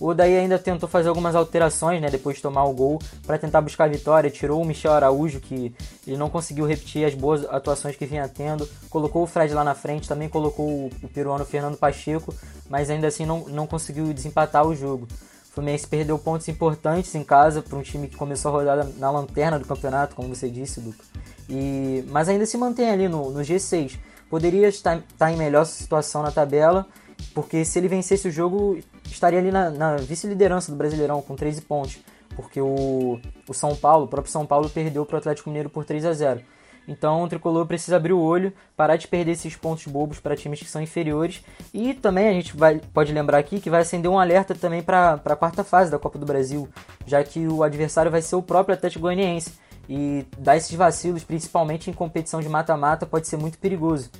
[0.00, 3.60] O Daí ainda tentou fazer algumas alterações, né, depois de tomar o gol, para tentar
[3.60, 4.28] buscar a vitória.
[4.28, 5.72] Tirou o Michel Araújo, que
[6.06, 8.68] ele não conseguiu repetir as boas atuações que vinha tendo.
[8.90, 12.34] Colocou o Fred lá na frente, também colocou o peruano Fernando Pacheco,
[12.68, 15.06] mas ainda assim não, não conseguiu desempatar o jogo.
[15.48, 19.10] O Fluminense perdeu pontos importantes em casa para um time que começou a rodar na
[19.12, 21.04] lanterna do campeonato, como você disse, Luca.
[21.48, 23.96] E, mas ainda se mantém ali no, no G6
[24.34, 26.88] poderia estar, estar em melhor situação na tabela,
[27.32, 31.60] porque se ele vencesse o jogo, estaria ali na, na vice-liderança do Brasileirão com 13
[31.60, 32.00] pontos,
[32.34, 35.84] porque o, o São Paulo, o próprio São Paulo, perdeu para o Atlético Mineiro por
[35.84, 36.40] 3 a 0.
[36.88, 40.58] Então o tricolor precisa abrir o olho, parar de perder esses pontos bobos para times
[40.58, 41.40] que são inferiores.
[41.72, 45.12] E também a gente vai, pode lembrar aqui que vai acender um alerta também para
[45.24, 46.68] a quarta fase da Copa do Brasil,
[47.06, 49.52] já que o adversário vai ser o próprio Atlético Goianiense.
[49.88, 54.10] E dar esses vacilos, principalmente em competição de mata-mata, pode ser muito perigoso.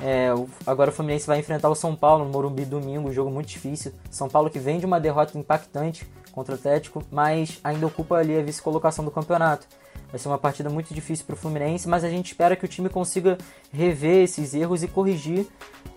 [0.00, 0.28] É,
[0.66, 3.92] agora o Fluminense vai enfrentar o São Paulo no Morumbi domingo, um jogo muito difícil.
[4.10, 8.38] São Paulo que vem de uma derrota impactante contra o Atlético, mas ainda ocupa ali
[8.38, 9.66] a vice-colocação do campeonato.
[10.10, 12.68] Vai ser uma partida muito difícil para o Fluminense, mas a gente espera que o
[12.68, 13.36] time consiga
[13.72, 15.46] rever esses erros e corrigir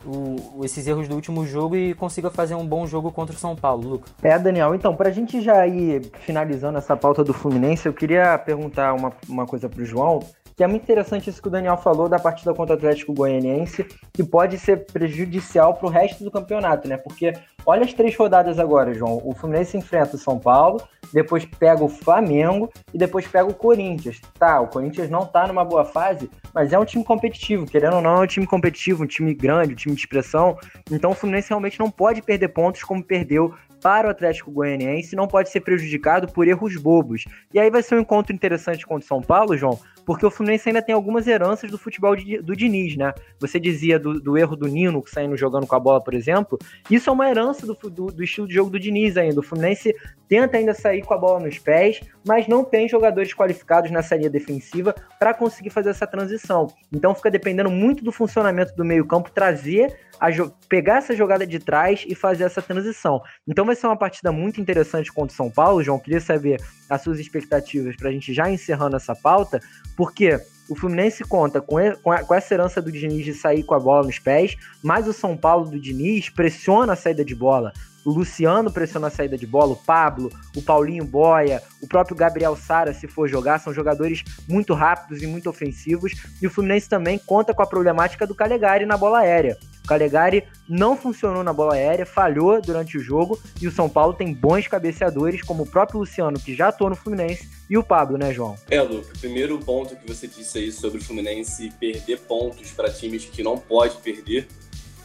[0.06, 3.56] o, esses erros do último jogo e consiga fazer um bom jogo contra o São
[3.56, 4.10] Paulo, Luca.
[4.22, 8.38] É, Daniel, então, para a gente já ir finalizando essa pauta do Fluminense, eu queria
[8.38, 10.20] perguntar uma, uma coisa para o João
[10.62, 13.84] que é muito interessante isso que o Daniel falou da partida contra o Atlético Goianiense,
[14.14, 16.98] que pode ser prejudicial para o resto do campeonato, né?
[16.98, 17.34] Porque
[17.66, 19.20] olha as três rodadas agora, João.
[19.26, 20.80] O Fluminense enfrenta o São Paulo,
[21.12, 24.22] depois pega o Flamengo e depois pega o Corinthians.
[24.38, 28.02] Tá, o Corinthians não tá numa boa fase, mas é um time competitivo, querendo ou
[28.04, 30.56] não, é um time competitivo, um time grande, um time de expressão.
[30.92, 33.52] Então o Fluminense realmente não pode perder pontos como perdeu
[33.82, 37.26] para o Atlético Goianiense, não pode ser prejudicado por erros bobos.
[37.52, 39.80] E aí vai ser um encontro interessante contra o São Paulo, João,
[40.12, 43.14] porque o Fluminense ainda tem algumas heranças do futebol de, do Diniz, né?
[43.40, 46.60] Você dizia do, do, erro do Nino saindo jogando com a bola, por exemplo.
[46.90, 49.40] Isso é uma herança do, do, do, estilo de jogo do Diniz ainda.
[49.40, 49.96] O Fluminense
[50.28, 54.30] tenta ainda sair com a bola nos pés, mas não tem jogadores qualificados nessa linha
[54.30, 56.68] defensiva para conseguir fazer essa transição.
[56.92, 59.98] Então fica dependendo muito do funcionamento do meio-campo trazer
[60.70, 63.22] pegar essa jogada de trás e fazer essa transição.
[63.48, 65.98] Então vai ser uma partida muito interessante contra o São Paulo, João.
[65.98, 66.62] Queria saber
[66.92, 69.62] as suas expectativas para a gente já encerrando essa pauta,
[69.96, 70.38] porque
[70.70, 74.20] o Fluminense conta com, com, essa herança do Diniz de sair com a bola nos
[74.20, 77.72] pés, mas o São Paulo do Diniz pressiona a saída de bola.
[78.06, 82.56] O Luciano pressiona a saída de bola, o Pablo, o Paulinho Boia, o próprio Gabriel
[82.56, 86.14] Sara, se for jogar, são jogadores muito rápidos e muito ofensivos.
[86.42, 89.58] E o Fluminense também conta com a problemática do Calegari na bola aérea.
[89.84, 94.14] O Calegari não funcionou na bola aérea, falhou durante o jogo e o São Paulo
[94.14, 98.18] tem bons cabeceadores, como o próprio Luciano, que já atuou no Fluminense, e o Pablo,
[98.18, 98.56] né, João?
[98.70, 103.26] É, Luca, primeiro ponto que você disse aí sobre o Fluminense perder pontos para times
[103.26, 104.48] que não pode perder.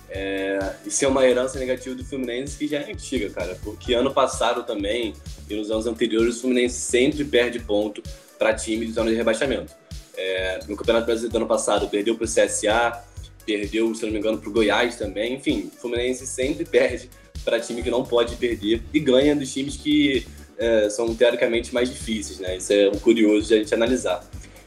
[0.08, 4.12] É, isso é uma herança negativa do Fluminense que já é antiga, cara, porque ano
[4.12, 5.14] passado também
[5.48, 8.02] e nos anos anteriores o Fluminense sempre perde ponto
[8.38, 9.74] para times de zona de rebaixamento.
[10.16, 13.04] É, no Campeonato Brasileiro do ano passado perdeu para o CSA,
[13.44, 15.34] perdeu, se não me engano, para o Goiás também.
[15.34, 17.10] Enfim, o Fluminense sempre perde
[17.44, 20.26] para time que não pode perder e ganha dos times que
[20.58, 22.56] é, são teoricamente mais difíceis, né?
[22.56, 24.24] Isso é um curioso de a gente analisar.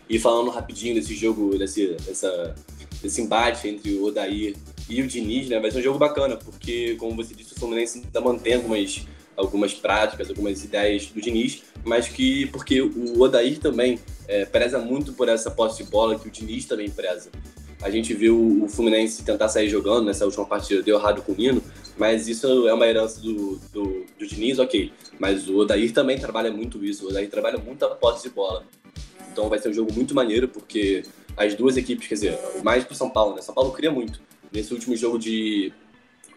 [0.10, 2.56] E falando rapidinho desse jogo, desse, dessa,
[3.02, 4.56] desse embate entre o Odair
[4.90, 5.60] e o Diniz, né?
[5.60, 9.06] Vai ser um jogo bacana, porque, como você disse, o Fluminense está mantendo algumas,
[9.38, 15.14] algumas práticas, algumas ideias do Diniz, mas que, porque o Odair também é, preza muito
[15.14, 17.30] por essa posse de bola que o Diniz também preza.
[17.82, 21.36] A gente viu o Fluminense tentar sair jogando nessa última partida, deu errado com o
[21.36, 21.64] Nino,
[21.98, 24.92] mas isso é uma herança do, do, do Diniz, ok.
[25.18, 28.66] Mas o Odair também trabalha muito isso, o Odair trabalha muito a posse de bola.
[29.32, 31.04] Então vai ser um jogo muito maneiro, porque
[31.38, 33.42] as duas equipes, quer dizer, mais pro São Paulo, né?
[33.42, 34.20] São Paulo cria muito.
[34.52, 35.72] Nesse último jogo de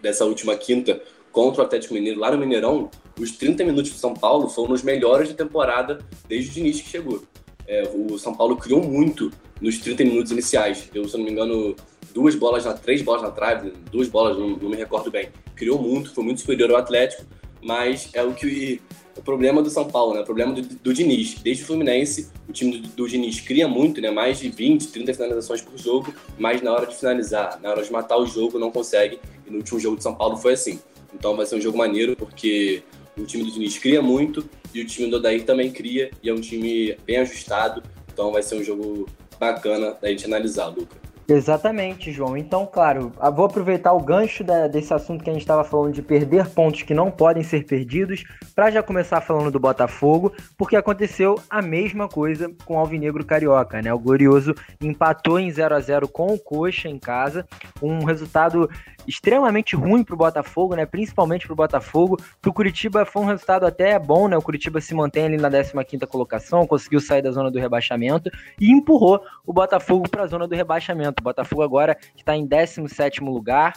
[0.01, 1.01] dessa última quinta
[1.31, 4.83] contra o Atlético Mineiro lá no Mineirão, os 30 minutos do São Paulo foram os
[4.83, 5.99] melhores da temporada
[6.29, 7.23] desde o Diniz que chegou.
[7.67, 10.89] É, o São Paulo criou muito nos 30 minutos iniciais.
[10.93, 11.77] Deu, se não me engano,
[12.13, 15.31] duas bolas na três bolas na trave, duas bolas, não, não me recordo bem.
[15.55, 17.25] Criou muito, foi muito superior ao Atlético,
[17.63, 18.81] mas é o que
[19.17, 20.21] o problema do São Paulo, né?
[20.21, 21.35] O problema do, do Diniz.
[21.35, 24.11] Desde o Fluminense, o time do, do, Diniz cria muito, né?
[24.11, 27.93] Mais de 20, 30 finalizações por jogo, mas na hora de finalizar, na hora de
[27.93, 29.21] matar o jogo, não consegue.
[29.47, 30.81] E no último jogo de São Paulo foi assim.
[31.15, 32.83] Então vai ser um jogo maneiro, porque
[33.17, 36.33] o time do Diniz cria muito e o time do Odair também cria, e é
[36.33, 37.83] um time bem ajustado.
[38.11, 39.07] Então vai ser um jogo
[39.39, 41.01] bacana da gente analisar, Luca.
[41.33, 42.37] Exatamente, João.
[42.37, 46.03] Então, claro, vou aproveitar o gancho da, desse assunto que a gente estava falando de
[46.03, 48.22] perder pontos que não podem ser perdidos,
[48.55, 53.80] para já começar falando do Botafogo, porque aconteceu a mesma coisa com o Alvinegro Carioca,
[53.80, 53.93] né?
[53.95, 57.47] O Glorioso empatou em 0 a 0 com o Coxa em casa,
[57.80, 58.68] um resultado
[59.07, 60.86] extremamente ruim para o Botafogo, né?
[60.86, 62.18] Principalmente para o Botafogo.
[62.40, 64.36] Para o Curitiba foi um resultado até bom, né?
[64.36, 68.30] O Curitiba se mantém ali na 15 colocação, conseguiu sair da zona do rebaixamento
[68.61, 71.20] e empurrou o Botafogo para a zona do rebaixamento.
[71.20, 73.74] O Botafogo agora está em 17 lugar,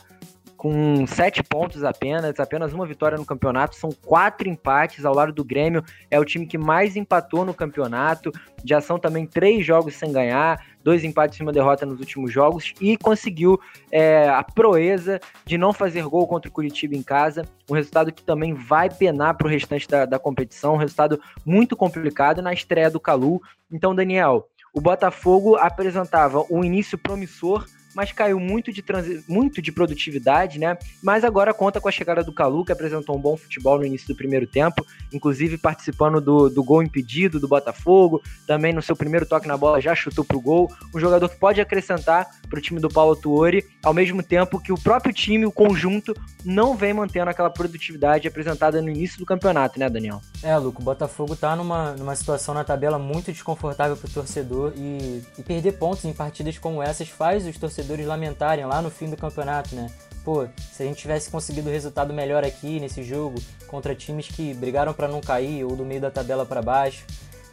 [0.55, 5.43] com sete pontos apenas, apenas uma vitória no campeonato, são quatro empates ao lado do
[5.43, 8.31] Grêmio, é o time que mais empatou no campeonato,
[8.63, 12.75] já são também três jogos sem ganhar, dois empates e uma derrota nos últimos jogos,
[12.79, 13.59] e conseguiu
[13.91, 18.23] é, a proeza de não fazer gol contra o Curitiba em casa, um resultado que
[18.23, 22.91] também vai penar para o restante da, da competição, um resultado muito complicado na estreia
[22.91, 23.41] do Calu.
[23.71, 27.65] Então, Daniel, o Botafogo apresentava um início promissor
[27.95, 28.83] mas caiu muito de,
[29.27, 30.77] muito de produtividade, né?
[31.01, 34.07] Mas agora conta com a chegada do Calu, que apresentou um bom futebol no início
[34.07, 39.25] do primeiro tempo, inclusive participando do, do gol impedido do Botafogo, também no seu primeiro
[39.25, 40.69] toque na bola já chutou pro gol.
[40.93, 44.73] Um jogador que pode acrescentar para o time do Paulo Tuori, ao mesmo tempo que
[44.73, 49.79] o próprio time, o conjunto, não vem mantendo aquela produtividade apresentada no início do campeonato,
[49.79, 50.19] né, Daniel?
[50.43, 55.21] É, Luco, o Botafogo tá numa, numa situação na tabela muito desconfortável pro torcedor e,
[55.37, 59.17] e perder pontos em partidas como essas faz os torcedores lamentarem lá no fim do
[59.17, 59.89] campeonato, né?
[60.23, 64.93] Pô, se a gente tivesse conseguido resultado melhor aqui nesse jogo contra times que brigaram
[64.93, 67.05] para não cair ou do meio da tabela para baixo.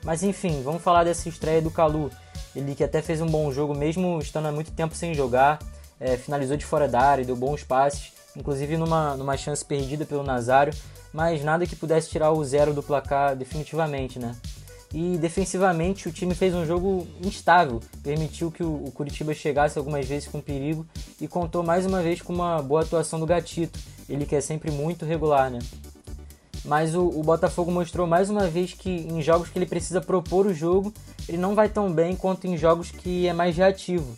[0.03, 2.11] Mas enfim, vamos falar dessa estreia do Calu.
[2.57, 5.59] Ele que até fez um bom jogo, mesmo estando há muito tempo sem jogar,
[6.01, 10.23] é, finalizou de fora da área, deu bons passes, inclusive numa, numa chance perdida pelo
[10.23, 10.75] Nazário,
[11.13, 14.35] mas nada que pudesse tirar o zero do placar definitivamente, né?
[14.95, 20.29] E defensivamente o time fez um jogo instável, permitiu que o, Curitiba chegasse algumas vezes
[20.29, 20.87] com perigo
[21.19, 24.71] e contou mais uma vez com uma boa atuação do Gatito, ele que é sempre
[24.71, 25.61] muito regular, né?
[26.65, 30.47] Mas o, o, Botafogo mostrou mais uma vez que em jogos que ele precisa propor
[30.47, 30.93] o jogo,
[31.27, 34.17] ele não vai tão bem quanto em jogos que é mais reativo.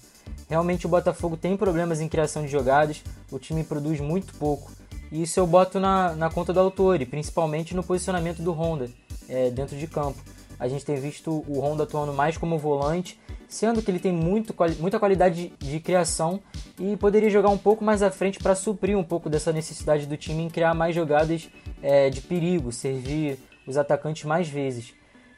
[0.49, 4.71] Realmente o Botafogo tem problemas em criação de jogadas, o time produz muito pouco.
[5.11, 8.91] E isso eu boto na, na conta do autor, e principalmente no posicionamento do Honda
[9.29, 10.19] é, dentro de campo.
[10.65, 14.55] A gente tem visto o Honda atuando mais como volante, sendo que ele tem muito,
[14.81, 16.41] muita qualidade de, criação
[16.81, 20.17] e poderia jogar um pouco mais à frente para suprir um pouco dessa necessidade do
[20.17, 21.51] time em criar mais jogadas
[21.83, 24.95] é, de perigo, servir os atacantes mais vezes.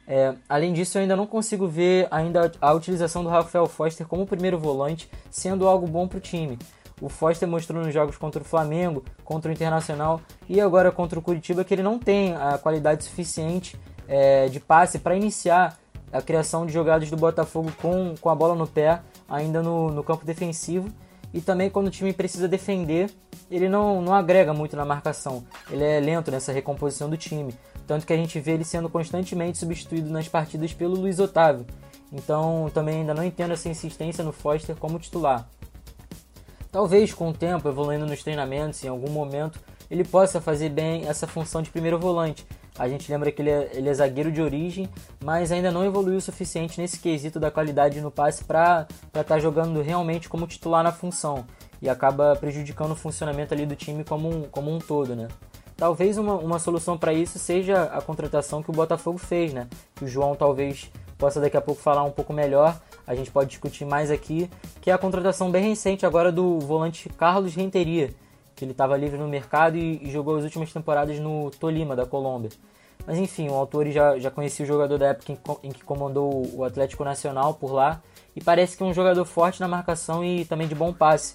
[0.07, 4.29] É, além disso, eu ainda não consigo ver ainda a utilização do Rafael Foster como
[4.29, 6.57] primeiro volante sendo algo bom para o time.
[7.01, 11.22] O Foster mostrou nos jogos contra o Flamengo, contra o Internacional e agora contra o
[11.22, 13.77] Curitiba que ele não tem a qualidade suficiente
[14.09, 15.78] é, de passe para iniciar
[16.12, 20.04] a criação de jogadas do Botafogo com, com a bola no pé, ainda no, no
[20.04, 20.88] campo defensivo.
[21.34, 23.11] E também quando o time precisa defender,
[23.50, 25.44] ele não, não agrega muito na marcação.
[25.70, 27.54] Ele é lento nessa recomposição do time.
[27.86, 31.66] Tanto que a gente vê ele sendo constantemente substituído nas partidas pelo Luiz Otávio.
[32.12, 35.48] Então também ainda não entendo essa insistência no Foster como titular.
[36.70, 39.59] Talvez com o tempo, evoluindo nos treinamentos, em algum momento,
[39.90, 42.46] ele possa fazer bem essa função de primeiro volante,
[42.79, 44.89] a gente lembra que ele é, ele é zagueiro de origem,
[45.24, 49.39] mas ainda não evoluiu o suficiente nesse quesito da qualidade no passe para estar tá
[49.39, 51.45] jogando realmente como titular na função
[51.81, 55.29] e acaba prejudicando o funcionamento ali do time como um, como um todo, né?
[55.77, 59.68] Talvez uma, uma solução para isso seja a contratação que o Botafogo fez, né?
[59.95, 62.81] Que o João talvez possa daqui a pouco falar um pouco melhor.
[63.07, 64.51] A gente pode discutir mais aqui,
[64.81, 68.14] que é a contratação bem recente agora do volante Carlos Renteria,
[68.57, 72.07] que ele estava livre no mercado e, e, jogou as últimas temporadas no Tolima, da
[72.07, 72.50] Colômbia.
[73.07, 76.50] Mas enfim, o autor já, já conhecia o jogador da época em, em, que comandou
[76.54, 78.02] o Atlético Nacional por lá
[78.34, 81.34] e parece que é um jogador forte na marcação e também de bom passe.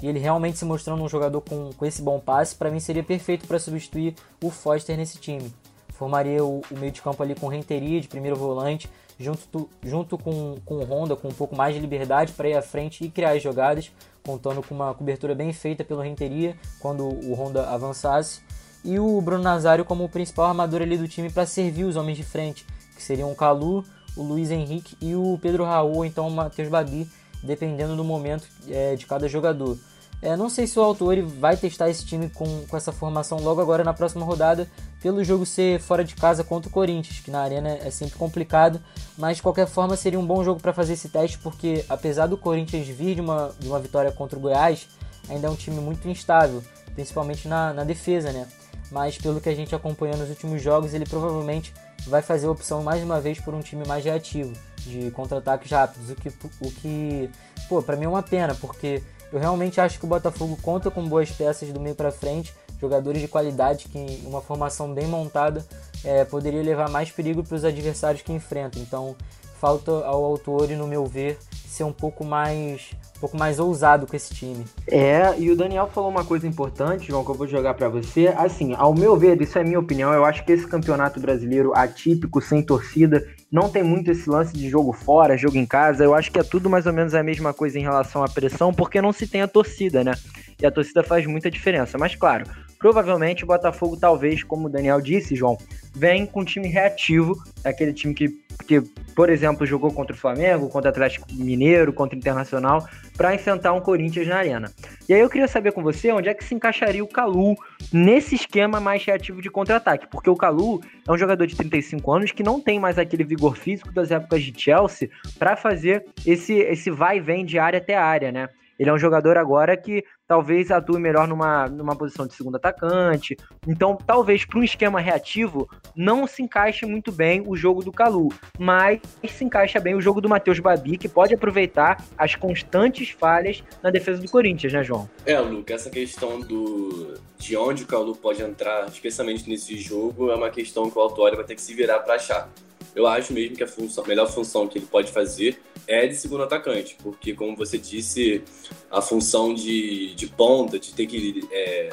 [0.00, 3.02] E ele realmente se mostrando um jogador com, com esse bom passe, para mim seria
[3.02, 5.52] perfeito para substituir o Foster nesse time.
[5.90, 8.88] Formaria o, o, meio de campo ali com Renteria de primeiro volante,
[9.20, 12.62] junto, junto com, com o Honda, com um pouco mais de liberdade para ir à
[12.62, 13.92] frente e criar as jogadas,
[14.24, 18.40] contando com uma cobertura bem feita pelo Renteria quando o Honda avançasse.
[18.82, 22.16] E o Bruno Nazário como o principal armador ali do time para servir os homens
[22.16, 22.64] de frente,
[22.96, 23.84] que seriam o Calu,
[24.16, 27.06] o Luiz Henrique e o Pedro Raul, ou então o Matheus Babi,
[27.42, 29.76] dependendo do momento é, de cada jogador.
[30.22, 33.60] É, não sei se o autor vai testar esse time com, com essa formação logo
[33.60, 34.68] agora na próxima rodada,
[35.00, 38.80] pelo jogo ser fora de casa contra o Corinthians, que na arena é sempre complicado,
[39.16, 42.36] mas de qualquer forma seria um bom jogo para fazer esse teste, porque apesar do
[42.36, 44.88] Corinthians vir de uma, de uma vitória contra o Goiás,
[45.26, 46.62] ainda é um time muito instável,
[46.94, 48.46] principalmente na, na defesa, né?
[48.90, 51.72] Mas pelo que a gente acompanhou nos últimos jogos, ele provavelmente
[52.06, 56.10] vai fazer a opção mais uma vez por um time mais reativo, de contra-ataques rápidos,
[56.10, 56.28] o que,
[56.60, 57.30] o que
[57.68, 59.02] pô, para mim é uma pena, porque
[59.32, 63.20] eu realmente acho que o Botafogo conta com boas peças do meio para frente, jogadores
[63.20, 65.64] de qualidade que uma formação bem montada
[66.04, 68.80] é, poderia levar mais perigo para os adversários que enfrentam.
[68.82, 69.14] Então
[69.60, 74.16] falta ao autor, no meu ver, ser um pouco mais um pouco mais ousado com
[74.16, 74.64] esse time.
[74.86, 78.28] É, e o Daniel falou uma coisa importante, João, que eu vou jogar para você.
[78.28, 82.40] Assim, ao meu ver, isso é minha opinião, eu acho que esse campeonato brasileiro atípico,
[82.40, 86.04] sem torcida, não tem muito esse lance de jogo fora, jogo em casa.
[86.04, 88.72] Eu acho que é tudo mais ou menos a mesma coisa em relação à pressão,
[88.72, 90.12] porque não se tem a torcida, né?
[90.60, 91.98] E a torcida faz muita diferença.
[91.98, 92.44] Mas claro,
[92.80, 95.56] provavelmente o Botafogo, talvez, como o Daniel disse, João,
[95.94, 98.28] vem com um time reativo, aquele time que,
[98.66, 98.80] que,
[99.14, 103.74] por exemplo, jogou contra o Flamengo, contra o Atlético Mineiro, contra o Internacional, para enfrentar
[103.74, 104.72] um Corinthians na arena.
[105.06, 107.54] E aí eu queria saber com você onde é que se encaixaria o Calu
[107.92, 112.32] nesse esquema mais reativo de contra-ataque, porque o Calu é um jogador de 35 anos
[112.32, 116.90] que não tem mais aquele vigor físico das épocas de Chelsea para fazer esse, esse
[116.90, 118.48] vai e vem de área até área, né?
[118.80, 123.36] Ele é um jogador agora que talvez atue melhor numa, numa posição de segundo atacante.
[123.68, 128.30] Então, talvez para um esquema reativo não se encaixe muito bem o jogo do Calu,
[128.58, 133.62] mas se encaixa bem o jogo do Matheus Babi, que pode aproveitar as constantes falhas
[133.82, 135.10] na defesa do Corinthians, né, João?
[135.26, 140.34] É, Luca, essa questão do de onde o Calu pode entrar, especialmente nesse jogo, é
[140.34, 142.48] uma questão que o Autório vai ter que se virar para achar.
[142.94, 146.14] Eu acho mesmo que a, função, a melhor função que ele pode fazer é de
[146.14, 148.42] segundo atacante, porque, como você disse,
[148.90, 151.90] a função de, de ponta, de ter que é,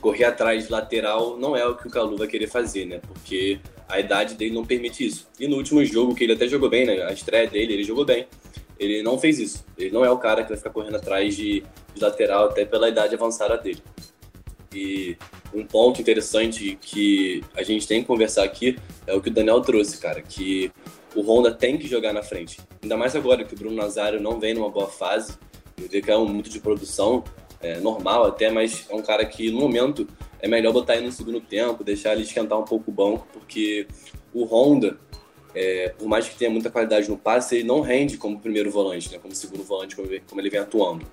[0.00, 3.00] correr atrás de lateral, não é o que o Calu vai querer fazer, né?
[3.06, 5.28] Porque a idade dele não permite isso.
[5.38, 7.02] E no último jogo, que ele até jogou bem, né?
[7.04, 8.26] A estreia dele, ele jogou bem.
[8.78, 9.64] Ele não fez isso.
[9.78, 11.62] Ele não é o cara que vai ficar correndo atrás de,
[11.94, 13.82] de lateral, até pela idade avançada dele.
[14.74, 15.16] E
[15.54, 19.60] um ponto interessante que a gente tem que conversar aqui é o que o Daniel
[19.60, 20.70] trouxe, cara, que
[21.16, 22.60] o Honda tem que jogar na frente.
[22.82, 25.38] Ainda mais agora que o Bruno Nazário não vem numa boa fase,
[25.78, 27.24] ele vê que é um muito de produção,
[27.60, 30.06] é, normal até, mas é um cara que no momento
[30.40, 33.86] é melhor botar ele no segundo tempo, deixar ele esquentar um pouco o banco, porque
[34.32, 34.98] o Honda,
[35.54, 39.10] é, por mais que tenha muita qualidade no passe, ele não rende como primeiro volante,
[39.10, 41.06] né, como segundo volante, como ele, como ele vem atuando.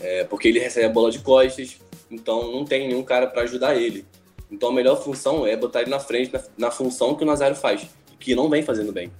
[0.00, 1.78] É, porque ele recebe a bola de costas,
[2.10, 4.06] então não tem nenhum cara para ajudar ele.
[4.50, 7.54] Então a melhor função é botar ele na frente, na, na, função que o Nazário
[7.54, 7.86] faz,
[8.18, 9.12] que não vem fazendo bem.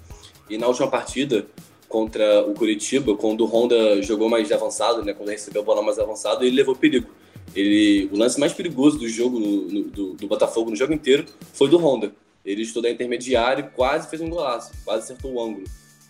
[0.51, 1.46] E na última partida
[1.88, 5.98] contra o Curitiba, quando o Honda jogou mais avançado, né, quando recebeu a bola mais
[5.98, 7.09] avançado, ele levou perigo.
[7.55, 11.68] Ele, o lance mais perigoso do jogo no, do, do, Botafogo no jogo inteiro foi
[11.68, 12.12] do Honda.
[12.44, 15.64] Ele estudou a intermediária e quase fez um golaço, quase acertou o ângulo.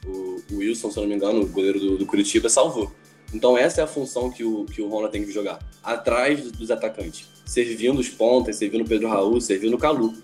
[0.07, 2.91] O, o Wilson, se eu não me engano, o goleiro do, do Curitiba, salvou.
[3.33, 5.59] Então essa é a função que o, que o Honda tem que jogar.
[5.83, 7.27] Atrás dos atacantes.
[7.45, 10.15] Servindo os pontas, servindo o Pedro Raul, servindo o Calu.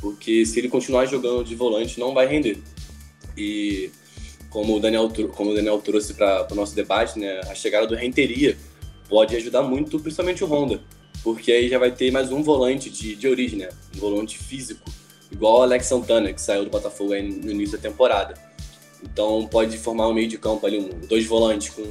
[0.00, 2.58] Porque se ele continuar jogando de volante, não vai render.
[3.36, 3.90] E
[4.50, 7.94] como o Daniel, como o Daniel trouxe para o nosso debate, né, a chegada do
[7.94, 8.56] Renteria
[9.08, 10.80] pode ajudar muito, principalmente o Honda.
[11.22, 13.68] Porque aí já vai ter mais um volante de, de origem, né?
[13.96, 14.88] Um volante físico.
[15.30, 18.34] Igual o Alex Santana, que saiu do Botafogo no início da temporada.
[19.02, 21.82] Então pode formar um meio de campo ali, um, dois volantes com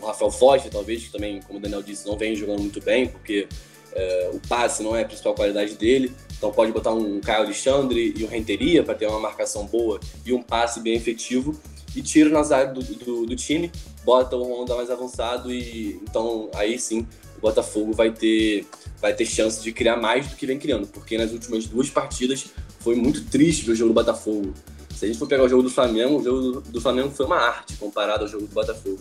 [0.00, 3.08] o Rafael Foster, talvez, que também, como o Daniel disse, não vem jogando muito bem,
[3.08, 3.46] porque
[3.94, 6.12] é, o passe não é a principal qualidade dele.
[6.36, 10.32] Então pode botar um Caio Alexandre e um Renteria para ter uma marcação boa e
[10.32, 11.58] um passe bem efetivo.
[11.96, 13.70] E tira o Nazário do, do, do, time,
[14.04, 17.06] bota o Honda mais avançado e então aí sim
[17.38, 18.66] o Botafogo vai ter,
[19.00, 22.46] vai ter chance de criar mais do que vem criando, porque nas últimas duas partidas
[22.80, 24.52] foi muito triste ver o jogo do Botafogo.
[24.92, 27.36] Se a gente for pegar o jogo do Flamengo, o jogo do, Flamengo foi uma
[27.36, 28.98] arte comparado ao jogo do Botafogo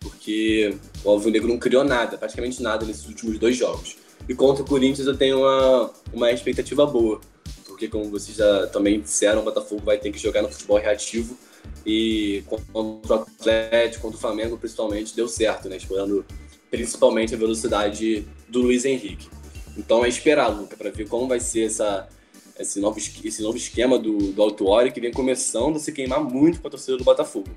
[0.00, 0.74] porque
[1.04, 3.96] o Alvinegro não criou nada, praticamente nada nesses últimos dois jogos.
[4.30, 7.20] E contra o Corinthians eu tenho uma, uma expectativa boa,
[7.66, 11.36] porque como vocês já também disseram, o Botafogo vai ter que jogar no futebol reativo
[11.84, 15.78] e contra o Atlético, contra o Flamengo principalmente, deu certo, né?
[15.78, 16.24] Explorando
[16.70, 19.28] principalmente a velocidade do Luiz Henrique.
[19.76, 22.08] Então é esperar, Luca, para ver como vai ser essa,
[22.56, 26.60] esse, novo, esse novo esquema do, do Autuori, que vem começando a se queimar muito
[26.60, 27.48] com a torcida do Botafogo.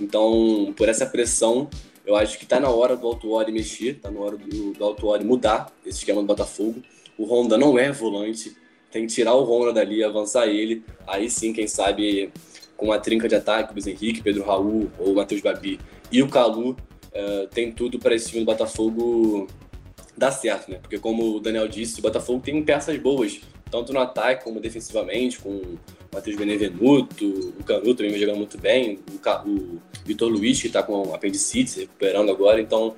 [0.00, 1.68] Então, por essa pressão,
[2.06, 5.24] eu acho que está na hora do Autuori mexer, está na hora do, do Autuori
[5.24, 6.82] mudar esse esquema do Botafogo.
[7.16, 8.56] O Honda não é volante,
[8.90, 10.84] tem que tirar o Honda dali, avançar ele.
[11.06, 12.30] Aí sim, quem sabe,
[12.76, 15.80] com a trinca de ataque, Luiz Henrique, Pedro Raul ou Matheus Babi
[16.12, 19.48] e o Calu, uh, tem tudo para esse time do Botafogo
[20.16, 20.78] dar certo, né?
[20.78, 23.40] Porque como o Daniel disse, o Botafogo tem peças boas,
[23.70, 25.76] tanto no ataque como defensivamente, com
[26.14, 30.82] Matheus Benevenuto, o Canuto também vem jogando muito bem, o, o Vitor Luiz, que está
[30.82, 32.94] com apendicite, recuperando agora, então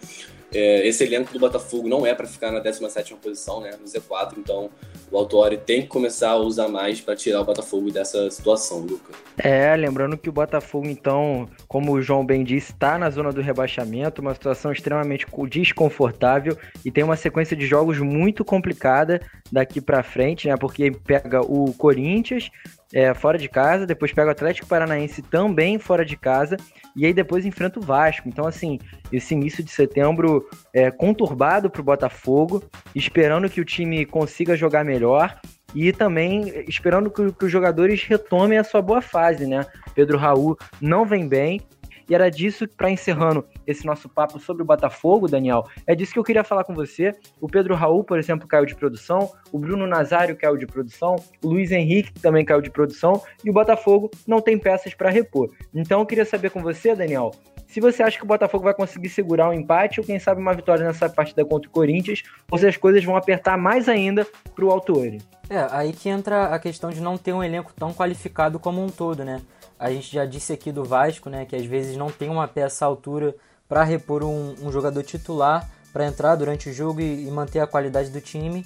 [0.54, 4.34] é, esse elenco do Botafogo não é para ficar na 17 posição, né, no Z4,
[4.38, 4.70] então
[5.10, 9.12] o Autori tem que começar a usar mais para tirar o Botafogo dessa situação, Luca.
[9.38, 13.40] É, lembrando que o Botafogo, então, como o João bem disse, está na zona do
[13.40, 20.02] rebaixamento, uma situação extremamente desconfortável e tem uma sequência de jogos muito complicada daqui para
[20.02, 22.50] frente, né, porque pega o Corinthians,
[22.93, 26.57] é, fora de casa, depois pega o Atlético Paranaense também fora de casa,
[26.95, 28.28] e aí depois enfrenta o Vasco.
[28.28, 28.78] Então, assim,
[29.12, 32.62] esse início de setembro é conturbado para o Botafogo,
[32.95, 35.39] esperando que o time consiga jogar melhor
[35.74, 39.66] e também esperando que, que, os jogadores retomem a sua boa fase, né?
[39.95, 41.61] Pedro Raul não vem bem,
[42.09, 46.18] e era disso, para encerrando esse nosso papo sobre o Botafogo, Daniel, é disso que
[46.18, 47.12] eu queria falar com você.
[47.40, 51.48] O Pedro Raul, por exemplo, caiu de produção, o Bruno Nazário caiu de produção, o
[51.48, 55.50] Luiz Henrique também caiu de produção, e o Botafogo não tem peças para repor.
[55.74, 57.32] Então eu queria saber com você, Daniel,
[57.66, 60.54] se você acha que o Botafogo vai conseguir segurar um empate ou quem sabe uma
[60.54, 64.64] vitória nessa partida contra o Corinthians, ou se as coisas vão apertar mais ainda para
[64.64, 65.20] o Autuori.
[65.48, 68.88] É, aí que entra a questão de não ter um elenco tão qualificado como um
[68.88, 69.40] todo, né?
[69.79, 72.85] A gente já disse aqui do Vasco, né, que às vezes não tem uma peça
[72.85, 73.35] à altura
[73.68, 77.66] para repor um, um, jogador titular para entrar durante o jogo e, e, manter a
[77.66, 78.64] qualidade do time.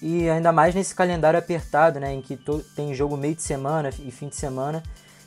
[0.00, 2.38] E ainda mais nesse calendário apertado, né, em que
[2.76, 4.82] tem jogo meio de semana e fim de semana.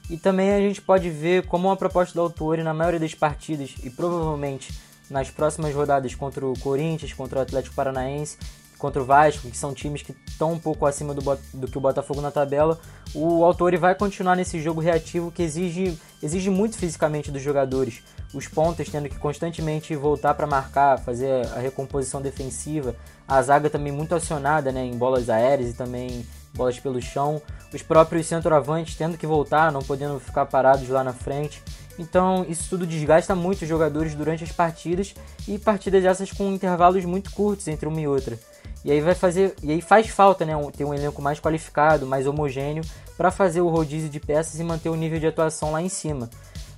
[0.09, 3.73] E também a gente pode ver como uma proposta do autor na maioria das partidas
[3.83, 4.73] e provavelmente
[5.09, 8.37] nas próximas rodadas contra o Corinthians, contra o Atlético Paranaense
[8.77, 11.21] contra o Vasco, que são times que estão um pouco acima do,
[11.53, 12.79] do que o Botafogo na tabela,
[13.13, 18.03] o Autori vai continuar nesse jogo reativo que exige, exige muito fisicamente dos jogadores.
[18.33, 22.95] Os pontas tendo que constantemente voltar para marcar, fazer a recomposição defensiva,
[23.27, 27.41] a zaga também muito acionada né, em bolas aéreas e também bolas pelo chão,
[27.73, 31.61] os próprios centroavantes tendo que voltar, não podendo ficar parados lá na frente.
[31.97, 35.13] Então isso tudo desgasta muito os jogadores durante as partidas
[35.47, 38.37] e partidas essas com intervalos muito curtos entre uma e outra.
[38.85, 42.27] E aí vai fazer, e aí faz falta, né, ter um elenco mais qualificado, mais
[42.27, 42.83] homogêneo
[43.17, 46.29] para fazer o rodízio de peças e manter o nível de atuação lá em cima.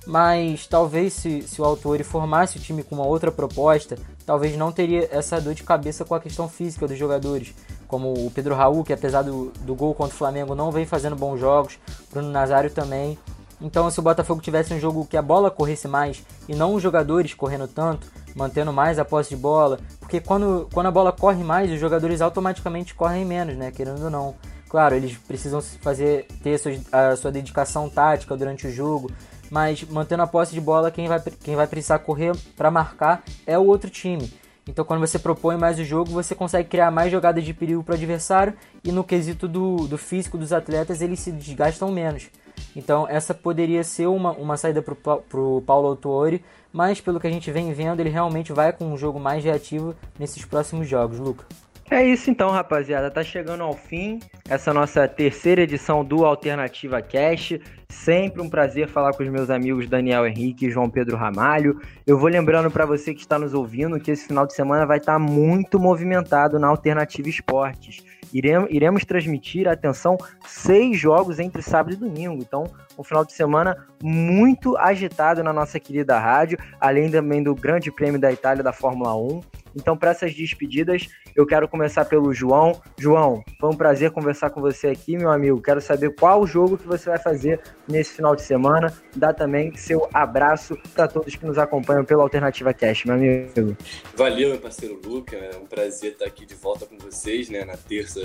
[0.06, 4.72] Mas talvez se, se o autor formasse o time com uma outra proposta, talvez não
[4.72, 7.54] teria essa dor de cabeça com a questão física dos jogadores,
[7.86, 11.14] como o Pedro Raul, que apesar do, do gol contra o Flamengo não vem fazendo
[11.14, 11.78] bons jogos,
[12.10, 13.18] Bruno Nazário também.
[13.60, 16.82] Então, se o Botafogo tivesse um jogo que a bola corresse mais e não os
[16.82, 18.06] jogadores correndo tanto,
[18.38, 22.20] mantendo mais a posse de bola, porque quando, quando a bola corre mais, os jogadores
[22.20, 23.72] automaticamente correm menos, né?
[23.72, 24.34] Querendo ou não.
[24.68, 26.60] Claro, eles precisam fazer ter
[26.92, 29.10] a sua, dedicação tática durante o jogo,
[29.50, 33.58] mas mantendo a posse de bola, quem vai, quem vai precisar correr para marcar é
[33.58, 34.32] o outro time.
[34.68, 37.92] Então, quando você propõe mais o jogo, você consegue criar mais jogadas de perigo para
[37.92, 38.54] o adversário
[38.84, 42.28] e no quesito do, do físico dos atletas, eles se desgastam menos.
[42.74, 47.30] Então essa poderia ser uma, uma saída para o Paulo Autuori, mas pelo que a
[47.30, 51.44] gente vem vendo, ele realmente vai com um jogo mais reativo nesses próximos jogos, Luca.
[51.90, 53.10] É isso então, rapaziada.
[53.10, 57.54] Tá chegando ao fim essa nossa terceira edição do Alternativa Cash.
[57.88, 61.80] Sempre um prazer falar com os meus amigos Daniel Henrique e João Pedro Ramalho.
[62.06, 64.98] Eu vou lembrando para você que está nos ouvindo que esse final de semana vai
[64.98, 68.04] estar tá muito movimentado na Alternativa Esportes.
[68.34, 72.42] Iremos, iremos transmitir, atenção, seis jogos entre sábado e domingo.
[72.42, 72.64] Então,
[72.98, 78.20] um final de semana muito agitado na nossa querida rádio, além também do Grande Prêmio
[78.20, 79.40] da Itália da Fórmula 1.
[79.76, 82.80] Então, para essas despedidas, eu quero começar pelo João.
[82.98, 85.62] João, foi um prazer conversar com você aqui, meu amigo.
[85.62, 88.92] Quero saber qual jogo que você vai fazer nesse final de semana.
[89.14, 93.76] Dá também seu abraço para todos que nos acompanham pela Alternativa Cash, meu amigo.
[94.16, 95.36] Valeu, meu parceiro Luca.
[95.36, 97.64] É um prazer estar aqui de volta com vocês, né?
[97.64, 98.20] Na terça,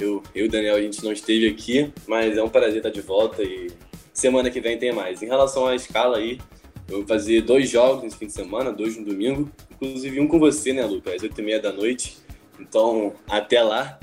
[0.00, 2.90] eu, eu e o Daniel, a gente não esteve aqui, mas é um prazer estar
[2.90, 3.68] de volta e
[4.18, 5.22] semana que vem tem mais.
[5.22, 6.38] Em relação à escala aí,
[6.88, 9.50] eu vou fazer dois jogos nesse fim de semana, dois no domingo.
[9.70, 11.14] Inclusive um com você, né, Lucas?
[11.14, 12.16] Às oito e meia da noite.
[12.58, 13.98] Então, até lá.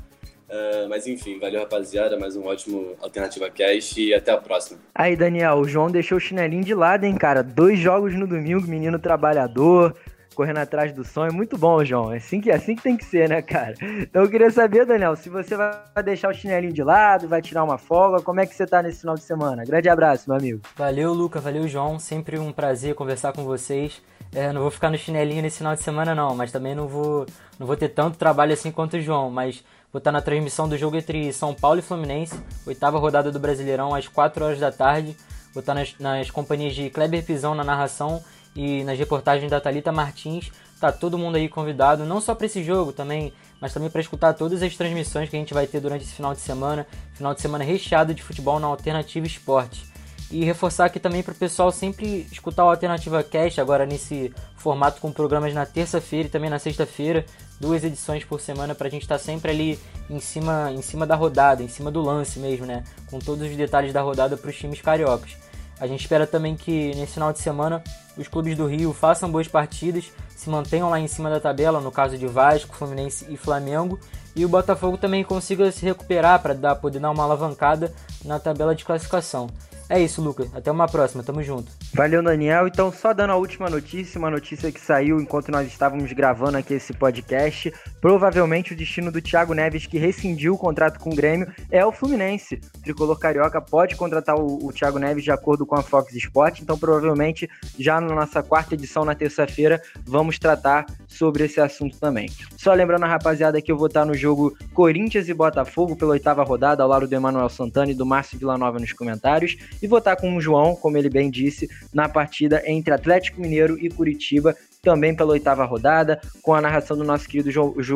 [0.49, 4.79] Uh, mas enfim, valeu rapaziada, mais um ótimo Alternativa Cast e até a próxima.
[4.93, 7.41] Aí, Daniel, o João deixou o chinelinho de lado, hein, cara?
[7.41, 9.95] Dois jogos no domingo, menino trabalhador,
[10.33, 11.33] correndo atrás do sonho.
[11.33, 12.11] Muito bom, João.
[12.11, 13.75] É assim que, é assim que tem que ser, né, cara?
[14.01, 17.63] Então eu queria saber, Daniel, se você vai deixar o chinelinho de lado, vai tirar
[17.63, 19.63] uma folga, como é que você tá nesse final de semana?
[19.63, 20.61] Grande abraço, meu amigo.
[20.75, 21.39] Valeu, Luca.
[21.39, 21.99] Valeu, João.
[21.99, 24.01] Sempre um prazer conversar com vocês.
[24.35, 27.25] É, não vou ficar no chinelinho nesse final de semana, não, mas também não vou,
[27.59, 30.75] não vou ter tanto trabalho assim quanto o João, mas vou estar na transmissão do
[30.75, 35.15] jogo entre São Paulo e Fluminense, oitava rodada do Brasileirão, às 4 horas da tarde.
[35.53, 38.23] Vou estar nas, nas companhias de Kleber Pisão na narração
[38.55, 40.51] e nas reportagens da Talita Martins.
[40.79, 44.33] Tá todo mundo aí convidado, não só para esse jogo também, mas também para escutar
[44.33, 46.85] todas as transmissões que a gente vai ter durante esse final de semana.
[47.13, 49.93] Final de semana recheado de futebol na Alternativa Esporte.
[50.29, 54.99] E reforçar aqui também para o pessoal sempre escutar o Alternativa Cast, agora nesse formato
[54.99, 57.23] com programas na terça-feira e também na sexta-feira,
[57.59, 59.79] duas edições por semana para a gente estar tá sempre ali
[60.09, 62.83] em cima, em cima da rodada, em cima do lance mesmo, né?
[63.09, 65.37] Com todos os detalhes da rodada para os times cariocas.
[65.83, 67.83] A gente espera também que nesse final de semana
[68.17, 71.91] os clubes do Rio façam boas partidas, se mantenham lá em cima da tabela, no
[71.91, 73.99] caso de Vasco, Fluminense e Flamengo,
[74.33, 78.85] e o Botafogo também consiga se recuperar para poder dar uma alavancada na tabela de
[78.85, 79.49] classificação.
[79.89, 80.49] É isso, Lucas.
[80.55, 81.23] Até uma próxima.
[81.23, 81.71] Tamo junto.
[81.93, 82.67] Valeu, Daniel.
[82.67, 86.73] Então, só dando a última notícia, uma notícia que saiu enquanto nós estávamos gravando aqui
[86.73, 87.73] esse podcast.
[87.99, 91.91] Provavelmente o destino do Thiago Neves, que rescindiu o contrato com o Grêmio, é o
[91.91, 92.61] Fluminense.
[92.77, 96.61] O tricolor carioca pode contratar o, o Thiago Neves de acordo com a Fox Sport.
[96.61, 102.29] Então, provavelmente, já na nossa quarta edição, na terça-feira, vamos tratar sobre esse assunto também.
[102.57, 106.81] Só lembrando rapaziada que eu vou estar no jogo Corinthians e Botafogo pela oitava rodada,
[106.81, 110.41] ao lado do Emanuel Santana e do Márcio Villanova nos comentários e votar com o
[110.41, 115.63] João, como ele bem disse, na partida entre Atlético Mineiro e Curitiba, também pela oitava
[115.63, 117.49] rodada, com a narração do nosso querido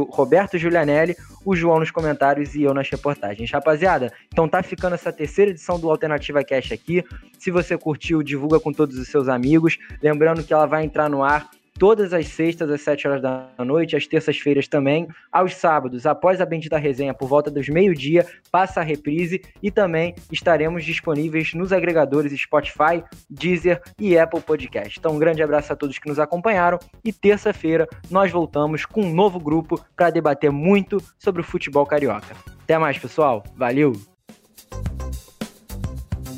[0.10, 3.52] Roberto Giulianelli, o João nos comentários e eu nas reportagens.
[3.52, 7.04] Rapaziada, então tá ficando essa terceira edição do Alternativa Cash aqui.
[7.38, 9.78] Se você curtiu, divulga com todos os seus amigos.
[10.02, 13.96] Lembrando que ela vai entrar no ar todas as sextas às 7 horas da noite,
[13.96, 18.84] às terças-feiras também, aos sábados, após a Bendita Resenha, por volta dos meio-dia, passa a
[18.84, 25.00] reprise e também estaremos disponíveis nos agregadores Spotify, Deezer e Apple Podcast.
[25.00, 29.14] Então, um grande abraço a todos que nos acompanharam e terça-feira nós voltamos com um
[29.14, 32.36] novo grupo para debater muito sobre o futebol carioca.
[32.64, 33.44] Até mais, pessoal.
[33.56, 33.94] Valeu!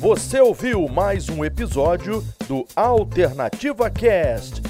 [0.00, 4.69] Você ouviu mais um episódio do Alternativa Cast.